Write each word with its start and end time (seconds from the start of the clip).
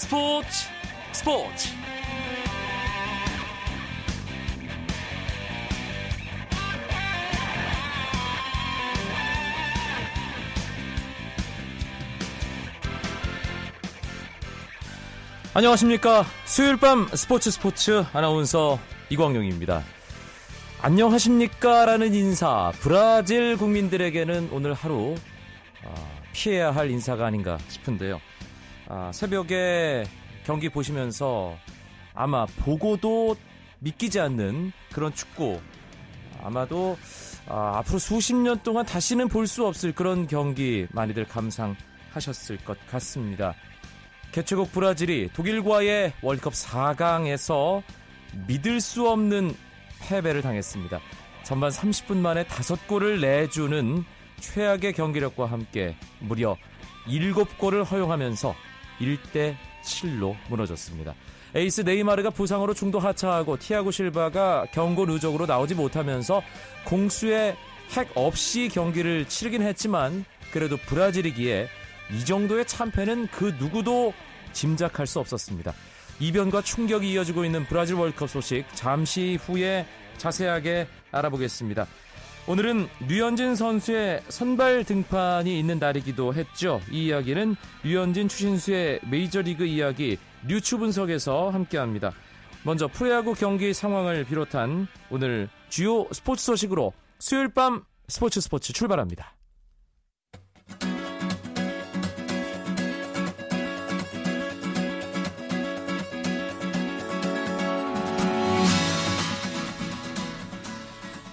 스포츠 0.00 0.48
스포츠. 1.12 1.68
안녕하십니까. 15.52 16.24
수요일 16.46 16.78
밤 16.78 17.06
스포츠 17.12 17.50
스포츠 17.50 18.02
아나운서 18.14 18.78
이광용입니다. 19.10 19.84
안녕하십니까 20.80 21.84
라는 21.84 22.14
인사 22.14 22.72
브라질 22.80 23.58
국민들에게는 23.58 24.48
오늘 24.50 24.72
하루 24.72 25.14
아, 25.84 25.94
피해야 26.32 26.70
할 26.70 26.90
인사가 26.90 27.26
아닌가 27.26 27.58
싶은데요 27.68 28.18
아, 28.92 29.12
새벽에 29.12 30.04
경기 30.44 30.68
보시면서 30.68 31.56
아마 32.12 32.44
보고도 32.44 33.36
믿기지 33.78 34.18
않는 34.18 34.72
그런 34.92 35.14
축구 35.14 35.60
아마도 36.42 36.98
아, 37.46 37.78
앞으로 37.78 38.00
수십 38.00 38.34
년 38.34 38.60
동안 38.64 38.84
다시는 38.84 39.28
볼 39.28 39.46
수 39.46 39.64
없을 39.64 39.92
그런 39.92 40.26
경기 40.26 40.88
많이들 40.90 41.24
감상하셨을 41.28 42.58
것 42.64 42.76
같습니다. 42.88 43.54
개최국 44.32 44.72
브라질이 44.72 45.30
독일과의 45.34 46.12
월드컵 46.20 46.52
4강에서 46.52 47.84
믿을 48.48 48.80
수 48.80 49.08
없는 49.08 49.54
패배를 50.00 50.42
당했습니다. 50.42 50.98
전반 51.44 51.70
30분 51.70 52.16
만에 52.16 52.44
5골을 52.44 53.20
내주는 53.20 54.04
최악의 54.40 54.94
경기력과 54.94 55.46
함께 55.46 55.94
무려 56.18 56.56
7골을 57.06 57.88
허용하면서 57.88 58.54
1대 59.00 59.56
7로 59.84 60.36
무너졌습니다. 60.48 61.14
에이스 61.54 61.80
네이마르가 61.80 62.30
부상으로 62.30 62.74
중도 62.74 63.00
하차하고 63.00 63.56
티아고 63.56 63.90
실바가 63.90 64.66
경고 64.72 65.04
누적으로 65.04 65.46
나오지 65.46 65.74
못하면서 65.74 66.42
공수의 66.84 67.56
핵 67.90 68.10
없이 68.14 68.68
경기를 68.68 69.26
치르긴 69.26 69.62
했지만 69.62 70.24
그래도 70.52 70.76
브라질이기에 70.76 71.68
이 72.12 72.24
정도의 72.24 72.66
참패는 72.66 73.28
그 73.28 73.56
누구도 73.58 74.12
짐작할 74.52 75.06
수 75.06 75.18
없었습니다. 75.18 75.74
이변과 76.20 76.62
충격이 76.62 77.12
이어지고 77.12 77.44
있는 77.44 77.64
브라질 77.64 77.96
월드컵 77.96 78.28
소식 78.28 78.64
잠시 78.74 79.38
후에 79.42 79.86
자세하게 80.18 80.86
알아보겠습니다. 81.12 81.86
오늘은 82.50 82.88
류현진 83.06 83.54
선수의 83.54 84.22
선발 84.28 84.82
등판이 84.82 85.56
있는 85.56 85.78
날이기도 85.78 86.34
했죠. 86.34 86.80
이 86.90 87.06
이야기는 87.06 87.54
류현진 87.84 88.26
추신수의 88.26 89.02
메이저리그 89.08 89.64
이야기 89.64 90.18
류추 90.48 90.78
분석에서 90.78 91.50
함께합니다. 91.50 92.10
먼저 92.64 92.88
프로야구 92.88 93.34
경기 93.34 93.72
상황을 93.72 94.24
비롯한 94.24 94.88
오늘 95.10 95.48
주요 95.68 96.08
스포츠 96.10 96.44
소식으로 96.44 96.92
수요일 97.20 97.50
밤 97.50 97.84
스포츠 98.08 98.40
스포츠 98.40 98.72
출발합니다. 98.72 99.32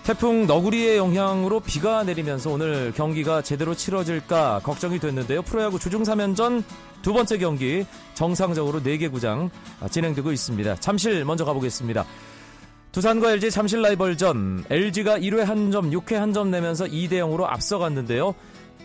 태풍 0.08 0.48
너구리의 0.48 0.96
영향으로 0.96 1.60
비가 1.60 2.06
내리면서 2.06 2.50
오늘 2.50 2.94
경기가 2.94 3.42
제대로 3.42 3.76
치러질까 3.76 4.62
걱정이 4.64 5.00
됐는데요. 5.00 5.42
프로야구 5.42 5.80
주중 5.80 6.04
3연전 6.04 6.64
두 7.02 7.12
번째 7.12 7.38
경기 7.38 7.86
정상적으로 8.14 8.80
4개 8.80 9.12
구장 9.12 9.50
진행되고 9.92 10.32
있습니다. 10.32 10.76
잠실 10.78 11.26
먼저 11.26 11.44
가보겠습니다. 11.44 12.06
두산과 12.94 13.34
LG 13.34 13.52
잠실 13.52 13.82
라이벌전 13.82 14.68
LG가 14.70 15.20
1회 15.20 15.44
한 15.44 15.72
점, 15.72 15.92
6회 15.92 16.14
한점 16.14 16.52
내면서 16.52 16.86
2대 16.86 17.16
0으로 17.16 17.44
앞서갔는데요. 17.44 18.34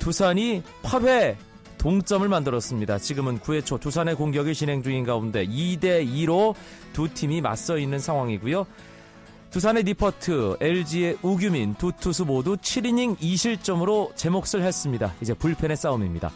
두산이 0.00 0.64
8회 0.82 1.36
동점을 1.78 2.28
만들었습니다. 2.28 2.98
지금은 2.98 3.38
9회 3.38 3.64
초 3.64 3.78
두산의 3.78 4.16
공격이 4.16 4.54
진행 4.54 4.82
중인 4.82 5.04
가운데 5.04 5.46
2대 5.46 6.04
2로 6.04 6.56
두 6.92 7.06
팀이 7.14 7.42
맞서 7.42 7.78
있는 7.78 8.00
상황이고요. 8.00 8.66
두산의 9.52 9.84
니퍼트, 9.84 10.56
LG의 10.60 11.18
우규민 11.20 11.74
두 11.74 11.92
투수 11.92 12.24
모두 12.24 12.56
7이닝 12.56 13.18
2실점으로 13.18 14.16
제 14.16 14.30
몫을 14.30 14.62
했습니다. 14.62 15.12
이제 15.20 15.34
불펜의 15.34 15.76
싸움입니다. 15.76 16.30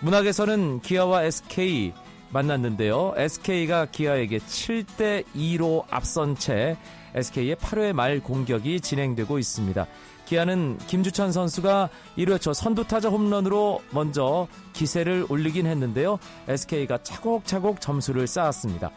문학에서는 0.00 0.80
기아와 0.80 1.24
SK 1.24 1.94
만났는데요. 2.28 3.14
SK가 3.16 3.86
기아에게 3.86 4.38
7대 4.38 5.24
2로 5.34 5.84
앞선 5.88 6.36
채 6.36 6.76
SK의 7.14 7.56
8회 7.56 7.94
말 7.94 8.20
공격이 8.20 8.82
진행되고 8.82 9.38
있습니다. 9.38 9.86
기아는 10.26 10.76
김주찬 10.86 11.32
선수가 11.32 11.88
1회 12.18 12.38
초 12.42 12.52
선두타자 12.52 13.08
홈런으로 13.08 13.80
먼저 13.90 14.46
기세를 14.74 15.24
올리긴 15.30 15.66
했는데요. 15.66 16.18
SK가 16.46 16.98
차곡차곡 17.02 17.80
점수를 17.80 18.26
쌓았습니다. 18.26 18.90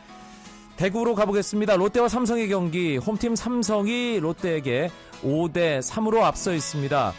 대구로 0.77 1.15
가보겠습니다. 1.15 1.75
롯데와 1.75 2.09
삼성의 2.09 2.49
경기 2.49 2.97
홈팀 2.97 3.35
삼성이 3.35 4.19
롯데에게 4.19 4.89
5대 5.23 5.79
3으로 5.79 6.21
앞서 6.21 6.53
있습니다. 6.53 7.13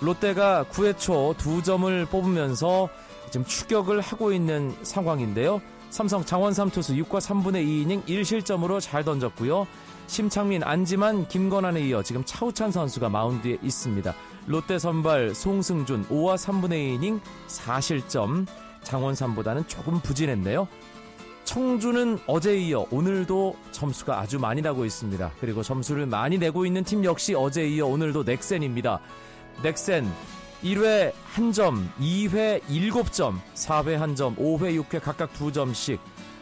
롯데가 0.00 0.64
9회 0.70 0.98
초 0.98 1.34
2점을 1.38 2.08
뽑으면서 2.08 2.88
지금 3.30 3.46
추격을 3.46 4.00
하고 4.00 4.32
있는 4.32 4.74
상황인데요. 4.82 5.62
삼성 5.90 6.24
장원삼 6.24 6.70
투수 6.70 6.94
6과 6.94 7.20
3분의 7.20 7.66
2이닝 7.66 8.04
1실점으로 8.06 8.80
잘 8.80 9.04
던졌고요. 9.04 9.66
심창민, 10.06 10.62
안지만, 10.62 11.28
김건환에 11.28 11.80
이어 11.82 12.02
지금 12.02 12.22
차우찬 12.24 12.72
선수가 12.72 13.08
마운드에 13.08 13.58
있습니다. 13.62 14.14
롯데 14.46 14.78
선발 14.78 15.34
송승준 15.34 16.08
5와 16.08 16.36
3분의 16.36 16.98
2이닝 16.98 17.20
4실점 17.48 18.46
장원삼보다는 18.82 19.68
조금 19.68 20.00
부진했네요. 20.00 20.66
청주는 21.44 22.18
어제 22.26 22.56
이어 22.56 22.86
오늘도 22.90 23.56
점수가 23.72 24.18
아주 24.18 24.38
많이 24.38 24.62
나고 24.62 24.84
있습니다. 24.84 25.32
그리고 25.40 25.62
점수를 25.62 26.06
많이 26.06 26.38
내고 26.38 26.64
있는 26.64 26.84
팀 26.84 27.04
역시 27.04 27.34
어제 27.34 27.66
이어 27.66 27.86
오늘도 27.86 28.22
넥센입니다. 28.22 29.00
넥센 29.62 30.10
1회 30.62 31.12
1점, 31.34 31.88
2회 31.98 32.60
7점, 32.62 33.40
4회 33.54 33.98
1점, 33.98 34.36
5회 34.36 34.80
6회 34.82 35.00
각각 35.00 35.32
2점씩 35.34 35.98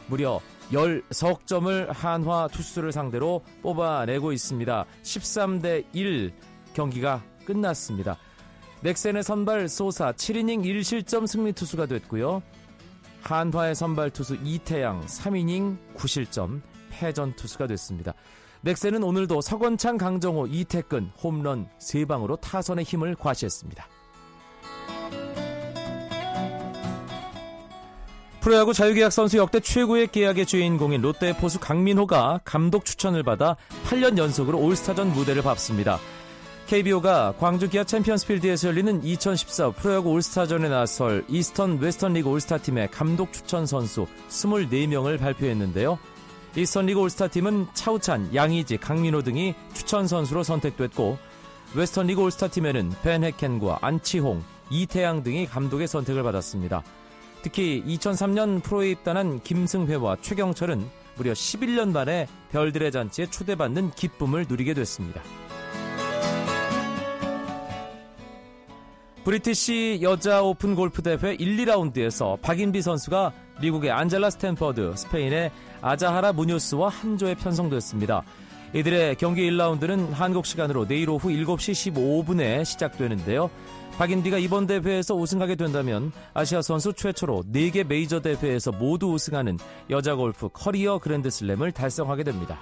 무려 0.08 0.40
10석점을 0.70 1.88
한화 1.88 2.48
투수를 2.48 2.92
상대로 2.92 3.42
뽑아내고 3.62 4.32
있습니다. 4.32 4.84
13대 5.02 5.84
1 5.92 6.32
경기가 6.74 7.22
끝났습니다. 7.44 8.18
넥센의 8.82 9.22
선발 9.22 9.68
소사 9.68 10.12
7이닝 10.12 10.64
1실점 10.64 11.26
승리 11.26 11.52
투수가 11.52 11.86
됐고요. 11.86 12.42
한화의 13.22 13.74
선발 13.74 14.10
투수 14.10 14.36
이태양 14.42 15.06
3이닝 15.06 15.76
9실점 15.96 16.60
패전 16.90 17.36
투수가 17.36 17.66
됐습니다. 17.68 18.14
넥센은 18.62 19.02
오늘도 19.02 19.40
서건창, 19.40 19.96
강정호, 19.96 20.48
이태근 20.48 21.12
홈런 21.22 21.68
3방으로 21.78 22.40
타선의 22.40 22.84
힘을 22.84 23.14
과시했습니다. 23.14 23.88
프로야구 28.40 28.72
자유계약 28.72 29.12
선수 29.12 29.36
역대 29.36 29.60
최고의 29.60 30.08
계약의 30.08 30.46
주인공인 30.46 31.02
롯데 31.02 31.36
포수 31.36 31.60
강민호가 31.60 32.40
감독 32.44 32.86
추천을 32.86 33.22
받아 33.22 33.56
8년 33.84 34.16
연속으로 34.16 34.58
올스타전 34.58 35.12
무대를 35.12 35.42
밟습니다. 35.42 35.98
KBO가 36.70 37.34
광주 37.36 37.68
기아 37.68 37.82
챔피언스필드에서 37.82 38.68
열리는 38.68 39.02
2014 39.02 39.72
프로야구 39.72 40.10
올스타전에 40.10 40.68
나설 40.68 41.24
이스턴 41.26 41.80
웨스턴 41.80 42.12
리그 42.12 42.28
올스타 42.28 42.58
팀의 42.58 42.92
감독 42.92 43.32
추천 43.32 43.66
선수 43.66 44.06
24명을 44.28 45.18
발표했는데요. 45.18 45.98
이스턴 46.54 46.86
리그 46.86 47.00
올스타 47.00 47.26
팀은 47.26 47.66
차우찬, 47.74 48.36
양의지, 48.36 48.76
강민호 48.76 49.22
등이 49.22 49.56
추천 49.74 50.06
선수로 50.06 50.44
선택됐고 50.44 51.18
웨스턴 51.74 52.06
리그 52.06 52.22
올스타 52.22 52.46
팀에는 52.46 52.92
밴헤켄과 53.02 53.80
안치홍, 53.82 54.40
이태양 54.70 55.24
등이 55.24 55.46
감독의 55.46 55.88
선택을 55.88 56.22
받았습니다. 56.22 56.84
특히 57.42 57.82
2003년 57.84 58.62
프로에 58.62 58.92
입단한 58.92 59.42
김승회와 59.42 60.18
최경철은 60.20 60.88
무려 61.16 61.32
11년 61.32 61.90
만에 61.90 62.28
별들의 62.52 62.92
잔치에 62.92 63.26
초대받는 63.26 63.90
기쁨을 63.96 64.46
누리게 64.48 64.74
됐습니다. 64.74 65.20
브리티시 69.24 69.98
여자 70.00 70.42
오픈 70.42 70.74
골프 70.74 71.02
대회 71.02 71.34
1, 71.34 71.56
2라운드에서 71.58 72.40
박인비 72.40 72.80
선수가 72.80 73.32
미국의 73.60 73.90
안젤라 73.90 74.30
스탠퍼드, 74.30 74.94
스페인의 74.96 75.50
아자하라 75.82 76.32
무뇨스와 76.32 76.88
한조에 76.88 77.34
편성됐습니다. 77.34 78.22
이들의 78.72 79.16
경기 79.16 79.50
1라운드는 79.50 80.12
한국 80.12 80.46
시간으로 80.46 80.86
내일 80.86 81.10
오후 81.10 81.28
7시 81.28 81.92
15분에 81.92 82.64
시작되는데요. 82.64 83.50
박인비가 83.98 84.38
이번 84.38 84.66
대회에서 84.66 85.14
우승하게 85.14 85.56
된다면 85.56 86.12
아시아 86.32 86.62
선수 86.62 86.94
최초로 86.94 87.44
4개 87.52 87.86
메이저 87.86 88.20
대회에서 88.20 88.72
모두 88.72 89.12
우승하는 89.12 89.58
여자 89.90 90.14
골프 90.14 90.48
커리어 90.48 90.98
그랜드슬램을 90.98 91.72
달성하게 91.72 92.24
됩니다. 92.24 92.58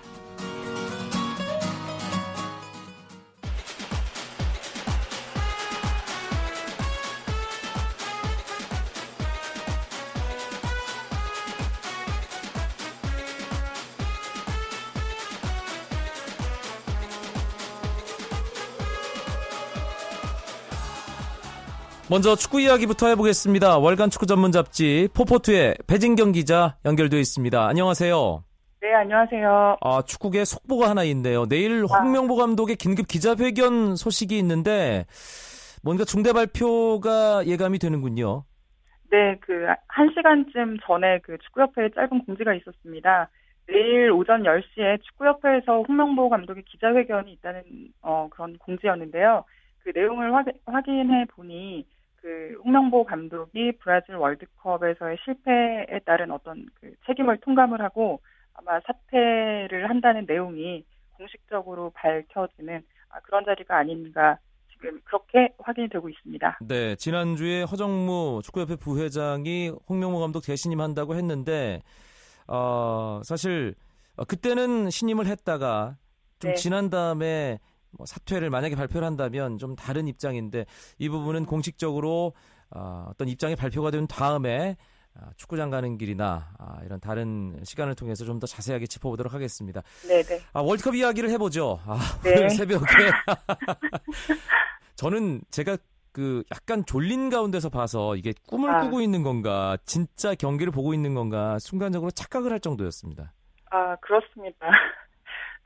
먼저 22.10 22.34
축구 22.36 22.58
이야기부터 22.58 23.08
해보겠습니다. 23.08 23.76
월간 23.78 24.08
축구 24.08 24.24
전문 24.24 24.50
잡지 24.50 25.08
포포트의 25.14 25.74
배진경 25.86 26.32
기자 26.32 26.78
연결되어 26.86 27.20
있습니다. 27.20 27.66
안녕하세요. 27.66 28.44
네, 28.80 28.94
안녕하세요. 28.94 29.76
아, 29.82 30.02
축구계 30.06 30.46
속보가 30.46 30.88
하나 30.88 31.02
있네요. 31.04 31.44
내일 31.44 31.84
아. 31.90 31.98
홍명보 31.98 32.36
감독의 32.36 32.76
긴급 32.76 33.08
기자회견 33.08 33.96
소식이 33.96 34.38
있는데 34.38 35.04
뭔가 35.82 36.04
중대 36.04 36.32
발표가 36.32 37.44
예감이 37.44 37.78
되는군요. 37.78 38.44
네, 39.10 39.36
그, 39.40 39.66
한 39.88 40.10
시간쯤 40.14 40.78
전에 40.86 41.18
그 41.22 41.36
축구협회에 41.44 41.90
짧은 41.94 42.24
공지가 42.24 42.54
있었습니다. 42.54 43.28
내일 43.66 44.12
오전 44.12 44.44
10시에 44.44 45.02
축구협회에서 45.02 45.82
홍명보 45.82 46.30
감독의 46.30 46.62
기자회견이 46.64 47.32
있다는, 47.32 47.62
어, 48.00 48.28
그런 48.30 48.56
공지였는데요. 48.56 49.44
그 49.80 49.92
내용을 49.94 50.32
확인, 50.34 51.10
해 51.10 51.24
보니 51.34 51.86
그 52.20 52.60
홍명보 52.64 53.04
감독이 53.04 53.72
브라질 53.78 54.16
월드컵에서의 54.16 55.18
실패에 55.24 56.00
따른 56.04 56.30
어떤 56.30 56.66
그 56.80 56.92
책임을 57.06 57.38
통감을 57.38 57.80
하고 57.80 58.20
아마 58.54 58.80
사퇴를 58.80 59.88
한다는 59.88 60.24
내용이 60.26 60.84
공식적으로 61.16 61.90
밝혀지는 61.94 62.82
아, 63.10 63.20
그런 63.20 63.44
자리가 63.44 63.76
아닌가 63.78 64.38
지금 64.72 65.00
그렇게 65.04 65.52
확인이 65.58 65.88
되고 65.88 66.08
있습니다. 66.08 66.58
네, 66.62 66.94
지난주에 66.96 67.62
허정무 67.62 68.40
축구협회 68.44 68.76
부회장이 68.76 69.72
홍명보 69.88 70.20
감독 70.20 70.40
대신임 70.40 70.80
한다고 70.80 71.14
했는데 71.14 71.82
어, 72.46 73.20
사실 73.24 73.74
어, 74.16 74.24
그때는 74.24 74.90
신임을 74.90 75.26
했다가 75.26 75.96
좀 76.40 76.50
네. 76.50 76.54
지난 76.54 76.90
다음에 76.90 77.58
뭐 77.90 78.06
사퇴를 78.06 78.50
만약에 78.50 78.76
발표를 78.76 79.06
한다면 79.06 79.58
좀 79.58 79.74
다른 79.76 80.08
입장인데 80.08 80.66
이 80.98 81.08
부분은 81.08 81.46
공식적으로 81.46 82.34
어, 82.70 83.06
어떤 83.10 83.28
입장이 83.28 83.56
발표가 83.56 83.90
된 83.90 84.06
다음에 84.06 84.76
아, 85.14 85.30
축구장 85.36 85.70
가는 85.70 85.98
길이나 85.98 86.50
아, 86.58 86.78
이런 86.84 87.00
다른 87.00 87.58
시간을 87.64 87.94
통해서 87.96 88.24
좀 88.24 88.38
더 88.38 88.46
자세하게 88.46 88.86
짚어보도록 88.86 89.32
하겠습니다. 89.34 89.82
네네. 90.06 90.42
아, 90.52 90.60
월드컵 90.60 90.94
이야기를 90.94 91.28
해보죠. 91.30 91.80
아, 91.86 91.98
네. 92.22 92.36
오늘 92.36 92.50
새벽에 92.50 92.84
저는 94.96 95.40
제가 95.50 95.76
그 96.12 96.42
약간 96.52 96.84
졸린 96.86 97.30
가운데서 97.30 97.68
봐서 97.68 98.16
이게 98.16 98.32
꿈을 98.48 98.70
아. 98.70 98.80
꾸고 98.82 99.00
있는 99.00 99.22
건가, 99.22 99.76
진짜 99.84 100.34
경기를 100.34 100.72
보고 100.72 100.94
있는 100.94 101.14
건가 101.14 101.58
순간적으로 101.58 102.10
착각을 102.10 102.50
할 102.52 102.60
정도였습니다. 102.60 103.32
아 103.70 103.96
그렇습니다. 103.96 104.66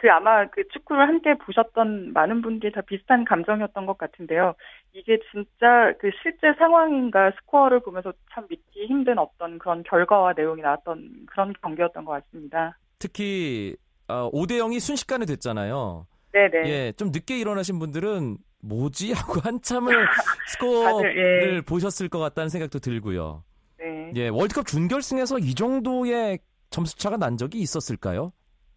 그 0.03 0.11
아마 0.11 0.45
그 0.47 0.67
축구를 0.67 1.07
함께 1.07 1.35
보셨던 1.39 2.13
많은 2.13 2.43
분들이 2.43 2.73
다 2.73 2.81
비슷한 2.81 3.25
감정이었던 3.25 3.87
것 3.87 3.97
같은데요. 3.99 4.57
이게 4.95 5.17
진짜 5.31 5.95
그 6.01 6.11
실제 6.21 6.53
상황인가 6.59 7.31
스코어를 7.39 7.79
보면서 7.85 8.13
참 8.35 8.45
믿기 8.51 8.87
힘든 8.87 9.17
어떤 9.21 9.61
그런 9.61 9.85
결과와 9.85 10.33
내용이 10.37 10.61
나왔던 10.61 11.27
그런 11.27 11.53
경기였던 11.63 12.05
것 12.05 12.21
같습니다. 12.25 12.77
특히 12.99 13.77
어, 14.09 14.29
5대 14.33 14.59
0이 14.59 14.81
순식간에 14.81 15.25
됐잖아요. 15.25 16.09
네네. 16.33 16.69
예, 16.69 16.93
좀 16.97 17.13
늦게 17.13 17.39
일어나신 17.39 17.79
분들은 17.79 18.39
뭐지 18.61 19.13
하고 19.15 19.39
한참을 19.41 19.95
스코어를 20.59 21.57
예. 21.59 21.61
보셨을 21.61 22.09
것 22.09 22.19
같다는 22.19 22.49
생각도 22.49 22.81
들고요. 22.81 23.45
네. 23.79 24.13
예, 24.17 24.29
월드컵 24.31 24.67
준결승에서 24.67 25.39
이 25.39 25.55
정도의 25.55 26.41
점수 26.71 26.97
차가 26.97 27.17
난 27.17 27.37
적이 27.37 27.61
있었을까요? 27.61 28.33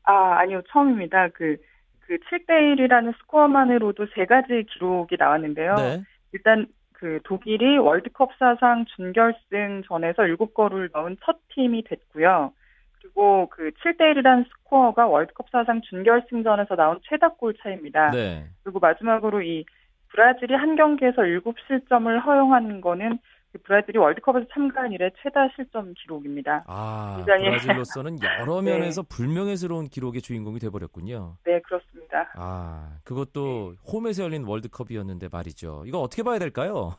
아, 0.05 0.37
아니요. 0.39 0.61
처음입니다. 0.69 1.29
그, 1.29 1.57
그 2.01 2.17
7대 2.17 2.49
1이라는 2.49 3.15
스코어만으로도 3.17 4.07
세 4.15 4.25
가지 4.25 4.63
기록이 4.63 5.15
나왔는데요. 5.17 5.75
네. 5.75 6.03
일단 6.33 6.67
그 6.93 7.19
독일이 7.23 7.77
월드컵 7.77 8.31
사상 8.37 8.85
준결승 8.95 9.83
전에서 9.87 10.23
7골을 10.23 10.91
넣은 10.93 11.17
첫 11.23 11.37
팀이 11.49 11.83
됐고요. 11.83 12.51
그리고 12.99 13.47
그 13.49 13.71
7대 13.71 14.13
1이라는 14.13 14.45
스코어가 14.47 15.07
월드컵 15.07 15.49
사상 15.49 15.81
준결승전에서 15.81 16.75
나온 16.75 16.99
최다골 17.03 17.55
차입니다. 17.61 18.11
네. 18.11 18.45
그리고 18.63 18.79
마지막으로 18.79 19.41
이 19.41 19.65
브라질이 20.09 20.53
한 20.53 20.75
경기에서 20.75 21.21
7실점을 21.21 22.25
허용한 22.25 22.81
거는 22.81 23.17
그 23.17 23.34
브라질이 23.63 23.97
월드컵에서 23.97 24.47
참가한 24.53 24.91
이래 24.91 25.09
최다 25.21 25.49
실점 25.55 25.93
기록입니다. 25.93 26.63
아, 26.67 27.15
굉장히... 27.17 27.49
브라질로서는 27.49 28.17
여러 28.39 28.61
네. 28.61 28.71
면에서 28.71 29.03
네. 29.03 29.09
불명예스러운 29.09 29.87
기록의 29.87 30.21
주인공이 30.21 30.59
돼버렸군요. 30.59 31.37
네, 31.45 31.59
그렇습니다. 31.61 32.31
아, 32.35 32.97
그것도 33.03 33.73
네. 33.73 33.91
홈에서 33.91 34.23
열린 34.23 34.43
월드컵이었는데 34.45 35.29
말이죠. 35.31 35.83
이거 35.85 35.99
어떻게 35.99 36.23
봐야 36.23 36.39
될까요? 36.39 36.95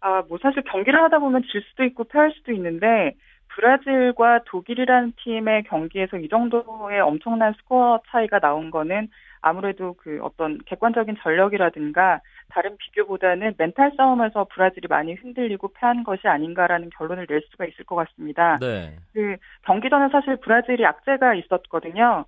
아, 0.00 0.22
뭐 0.28 0.38
사실 0.42 0.62
경기를 0.62 1.00
하다 1.02 1.18
보면 1.18 1.42
질 1.50 1.62
수도 1.62 1.84
있고 1.84 2.04
패할 2.04 2.32
수도 2.32 2.52
있는데 2.52 3.14
브라질과 3.54 4.42
독일이라는 4.46 5.12
팀의 5.22 5.64
경기에서 5.64 6.16
이 6.18 6.28
정도의 6.28 7.00
엄청난 7.00 7.52
스코어 7.58 8.00
차이가 8.08 8.38
나온 8.40 8.70
거는 8.70 9.08
아무래도 9.42 9.94
그 9.94 10.20
어떤 10.22 10.58
객관적인 10.66 11.16
전력이라든가 11.20 12.20
다른 12.48 12.76
비교보다는 12.78 13.54
멘탈 13.58 13.92
싸움에서 13.96 14.44
브라질이 14.44 14.86
많이 14.88 15.14
흔들리고 15.14 15.72
패한 15.74 16.04
것이 16.04 16.28
아닌가라는 16.28 16.90
결론을 16.96 17.26
낼 17.28 17.42
수가 17.50 17.66
있을 17.66 17.84
것 17.84 17.96
같습니다. 17.96 18.58
네. 18.60 18.96
그 19.12 19.36
경기 19.64 19.90
전에 19.90 20.08
사실 20.10 20.36
브라질이 20.36 20.86
악재가 20.86 21.34
있었거든요. 21.34 22.24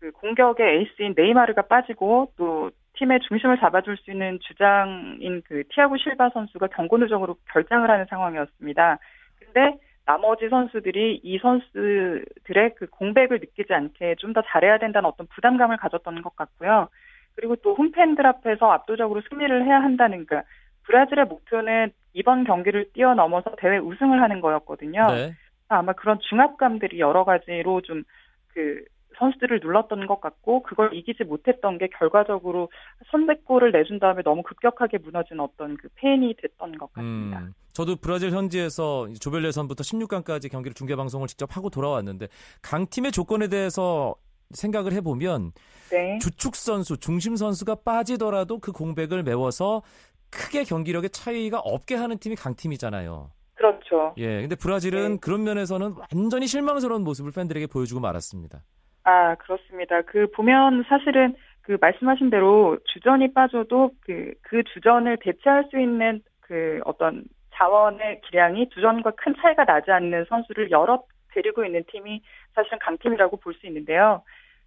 그 0.00 0.10
공격의 0.12 0.78
에이스인 0.78 1.14
네이마르가 1.16 1.62
빠지고 1.62 2.32
또 2.36 2.70
팀의 2.94 3.20
중심을 3.28 3.58
잡아줄 3.58 3.96
수 3.98 4.10
있는 4.10 4.38
주장인 4.40 5.42
그 5.46 5.64
티아고 5.70 5.96
실바 5.98 6.30
선수가 6.30 6.68
경고 6.68 6.96
누적으로 6.96 7.36
결장을 7.50 7.88
하는 7.88 8.06
상황이었습니다. 8.08 8.98
근데 9.38 9.78
나머지 10.06 10.48
선수들이 10.48 11.20
이 11.22 11.38
선수들의 11.38 12.74
그 12.76 12.86
공백을 12.90 13.40
느끼지 13.40 13.72
않게 13.72 14.16
좀 14.18 14.32
더 14.32 14.42
잘해야 14.42 14.78
된다는 14.78 15.08
어떤 15.08 15.26
부담감을 15.28 15.76
가졌던 15.78 16.22
것 16.22 16.36
같고요. 16.36 16.88
그리고 17.36 17.56
또 17.56 17.74
홈팬들 17.74 18.26
앞에서 18.26 18.70
압도적으로 18.70 19.22
승리를 19.28 19.64
해야 19.64 19.80
한다는 19.80 20.26
그 20.26 20.40
브라질의 20.84 21.26
목표는 21.26 21.92
이번 22.12 22.44
경기를 22.44 22.90
뛰어넘어서 22.92 23.54
대회 23.56 23.78
우승을 23.78 24.20
하는 24.20 24.40
거였거든요. 24.40 25.06
네. 25.08 25.34
아마 25.68 25.92
그런 25.94 26.18
중압감들이 26.20 27.00
여러 27.00 27.24
가지로 27.24 27.80
좀 27.80 28.04
그 28.54 28.84
선수들을 29.18 29.60
눌렀던 29.62 30.06
것 30.06 30.20
같고 30.20 30.62
그걸 30.62 30.94
이기지 30.94 31.24
못했던 31.24 31.78
게 31.78 31.88
결과적으로 31.98 32.70
선제골을 33.10 33.72
내준 33.72 33.98
다음에 33.98 34.22
너무 34.22 34.42
급격하게 34.42 34.98
무너진 34.98 35.40
어떤 35.40 35.76
그 35.76 35.88
팬이 35.96 36.34
됐던 36.40 36.78
것 36.78 36.92
같습니다. 36.92 37.40
음. 37.40 37.54
저도 37.72 37.96
브라질 37.96 38.30
현지에서 38.30 39.08
조별 39.20 39.44
예선부터 39.44 39.82
16강까지 39.82 40.50
경기를 40.50 40.74
중계 40.74 40.94
방송을 40.94 41.26
직접 41.26 41.56
하고 41.56 41.70
돌아왔는데 41.70 42.28
강팀의 42.62 43.10
조건에 43.12 43.48
대해서 43.48 44.14
생각을 44.50 44.92
해보면 44.92 45.52
네. 45.90 46.18
주축 46.20 46.54
선수, 46.54 46.96
중심 46.96 47.36
선수가 47.36 47.76
빠지더라도 47.84 48.58
그 48.58 48.72
공백을 48.72 49.22
메워서 49.22 49.82
크게 50.30 50.64
경기력의 50.64 51.10
차이가 51.10 51.58
없게 51.60 51.94
하는 51.94 52.18
팀이 52.18 52.36
강팀이잖아요. 52.36 53.30
그렇죠. 53.54 54.14
예, 54.18 54.40
근데 54.40 54.56
브라질은 54.56 55.12
네. 55.12 55.18
그런 55.20 55.44
면에서는 55.44 55.94
완전히 56.12 56.46
실망스러운 56.46 57.04
모습을 57.04 57.32
팬들에게 57.32 57.68
보여주고 57.68 58.00
말았습니다. 58.00 58.62
아, 59.04 59.34
그렇습니다. 59.36 60.02
그 60.02 60.26
보면 60.30 60.84
사실은 60.88 61.34
그 61.62 61.78
말씀하신 61.80 62.30
대로 62.30 62.78
주전이 62.92 63.32
빠져도 63.32 63.90
그, 64.00 64.32
그 64.42 64.62
주전을 64.64 65.18
대체할 65.20 65.64
수 65.70 65.78
있는 65.78 66.20
그 66.40 66.80
어떤 66.84 67.24
자원의 67.54 68.20
기량이 68.22 68.68
두전과 68.70 69.12
큰 69.12 69.34
차이가 69.40 69.64
나지 69.64 69.90
않는 69.90 70.26
선수를 70.28 70.70
여러 70.70 71.04
데리고 71.32 71.64
있는 71.64 71.84
팀이 71.90 72.22
사실은 72.54 72.78
강팀이라고 72.80 73.38
볼 73.38 73.54
수 73.54 73.66
있는데요. 73.66 74.22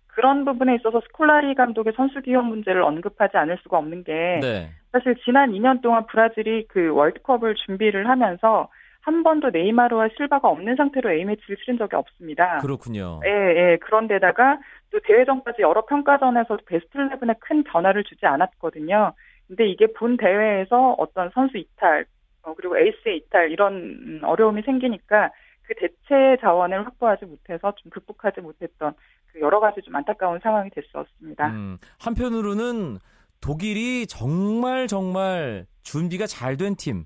그런 0.08 0.46
부분에 0.46 0.75
있어서 0.75 1.00
스콜라리 1.01 1.53
감독의 1.53 1.94
선수 1.96 2.22
기용 2.22 2.48
문제를 2.48 2.82
언급하지 2.82 3.38
않을 3.38 3.60
수가 3.62 3.77
없는 3.77 4.03
게 4.03 4.39
네. 4.41 4.70
사실 4.91 5.15
지난 5.24 5.51
2년 5.51 5.84
동안 5.84 6.08
브라질이 6.08 6.65
그 6.70 6.89
월드컵을 6.89 7.53
준비를 7.53 8.10
하면서 8.10 8.67
한 9.08 9.24
번도 9.24 9.52
네이마르와 9.52 10.10
실바가 10.18 10.50
없는 10.50 10.76
상태로 10.76 11.10
A매치를 11.10 11.56
치른 11.56 11.78
적이 11.78 11.96
없습니다. 11.96 12.58
그렇군요. 12.58 13.22
예, 13.26 13.30
예. 13.30 13.78
그런데다가 13.78 14.60
또 14.92 15.00
대회 15.00 15.24
전까지 15.24 15.62
여러 15.62 15.86
평가전에서 15.86 16.58
베스트 16.66 16.98
11에 16.98 17.38
큰 17.40 17.64
변화를 17.64 18.04
주지 18.04 18.26
않았거든요. 18.26 19.14
근데 19.48 19.66
이게 19.66 19.88
본 19.94 20.18
대회에서 20.18 20.96
어떤 20.98 21.30
선수 21.34 21.58
이탈, 21.58 22.06
어, 22.44 22.54
그리고 22.56 22.78
에이스의 22.78 23.18
이탈 23.20 23.50
이런 23.50 23.76
음, 23.76 24.20
어려움이 24.24 24.64
생기니까 24.64 25.32
그 25.62 25.74
대체 25.76 26.36
자원을 26.42 26.86
확보하지 26.86 27.28
못해서 27.28 27.74
좀 27.78 27.90
극복하지 27.90 28.42
못했던 28.42 28.94
그 29.32 29.40
여러 29.40 29.62
가지 29.62 29.82
좀 29.84 29.96
안타까운 29.96 30.42
상황이 30.44 30.70
됐었습니다. 30.72 31.48
음, 31.48 31.78
한편으로는 31.98 32.98
독일이 33.40 34.06
정말 34.06 34.88
정말 34.88 35.66
준비가 35.84 36.26
잘 36.26 36.58
된 36.58 36.76
팀, 36.76 37.06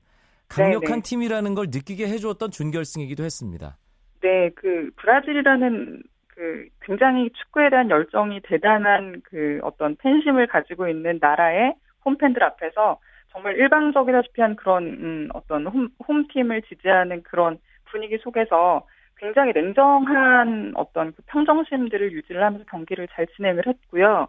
강력한 0.51 0.89
네네. 0.89 1.01
팀이라는 1.01 1.55
걸 1.55 1.67
느끼게 1.72 2.08
해주었던 2.08 2.51
준결승이기도 2.51 3.24
했습니다. 3.24 3.77
네, 4.22 4.50
그 4.55 4.91
브라질이라는 4.98 6.03
그 6.27 6.67
굉장히 6.81 7.29
축구에 7.31 7.70
대한 7.70 7.89
열정이 7.89 8.41
대단한 8.43 9.22
그 9.24 9.60
어떤 9.63 9.96
팬심을 9.96 10.48
가지고 10.48 10.88
있는 10.88 11.17
나라의 11.22 11.75
홈팬들 12.05 12.43
앞에서 12.43 13.00
정말 13.29 13.55
일방적이다시피 13.58 14.41
한 14.41 14.55
그런 14.55 14.84
음, 14.84 15.29
어떤 15.34 15.65
홈, 15.67 15.89
홈팀을 16.08 16.63
지지하는 16.63 17.24
그런 17.24 17.58
분위기 17.86 18.17
속에서 18.17 18.86
굉장히 19.17 19.53
냉정한 19.53 20.74
어떤 20.75 21.13
그 21.13 21.22
평정심들을 21.27 22.12
유지를 22.12 22.43
하면서 22.43 22.65
경기를 22.65 23.08
잘 23.13 23.27
진행을 23.27 23.67
했고요. 23.67 24.27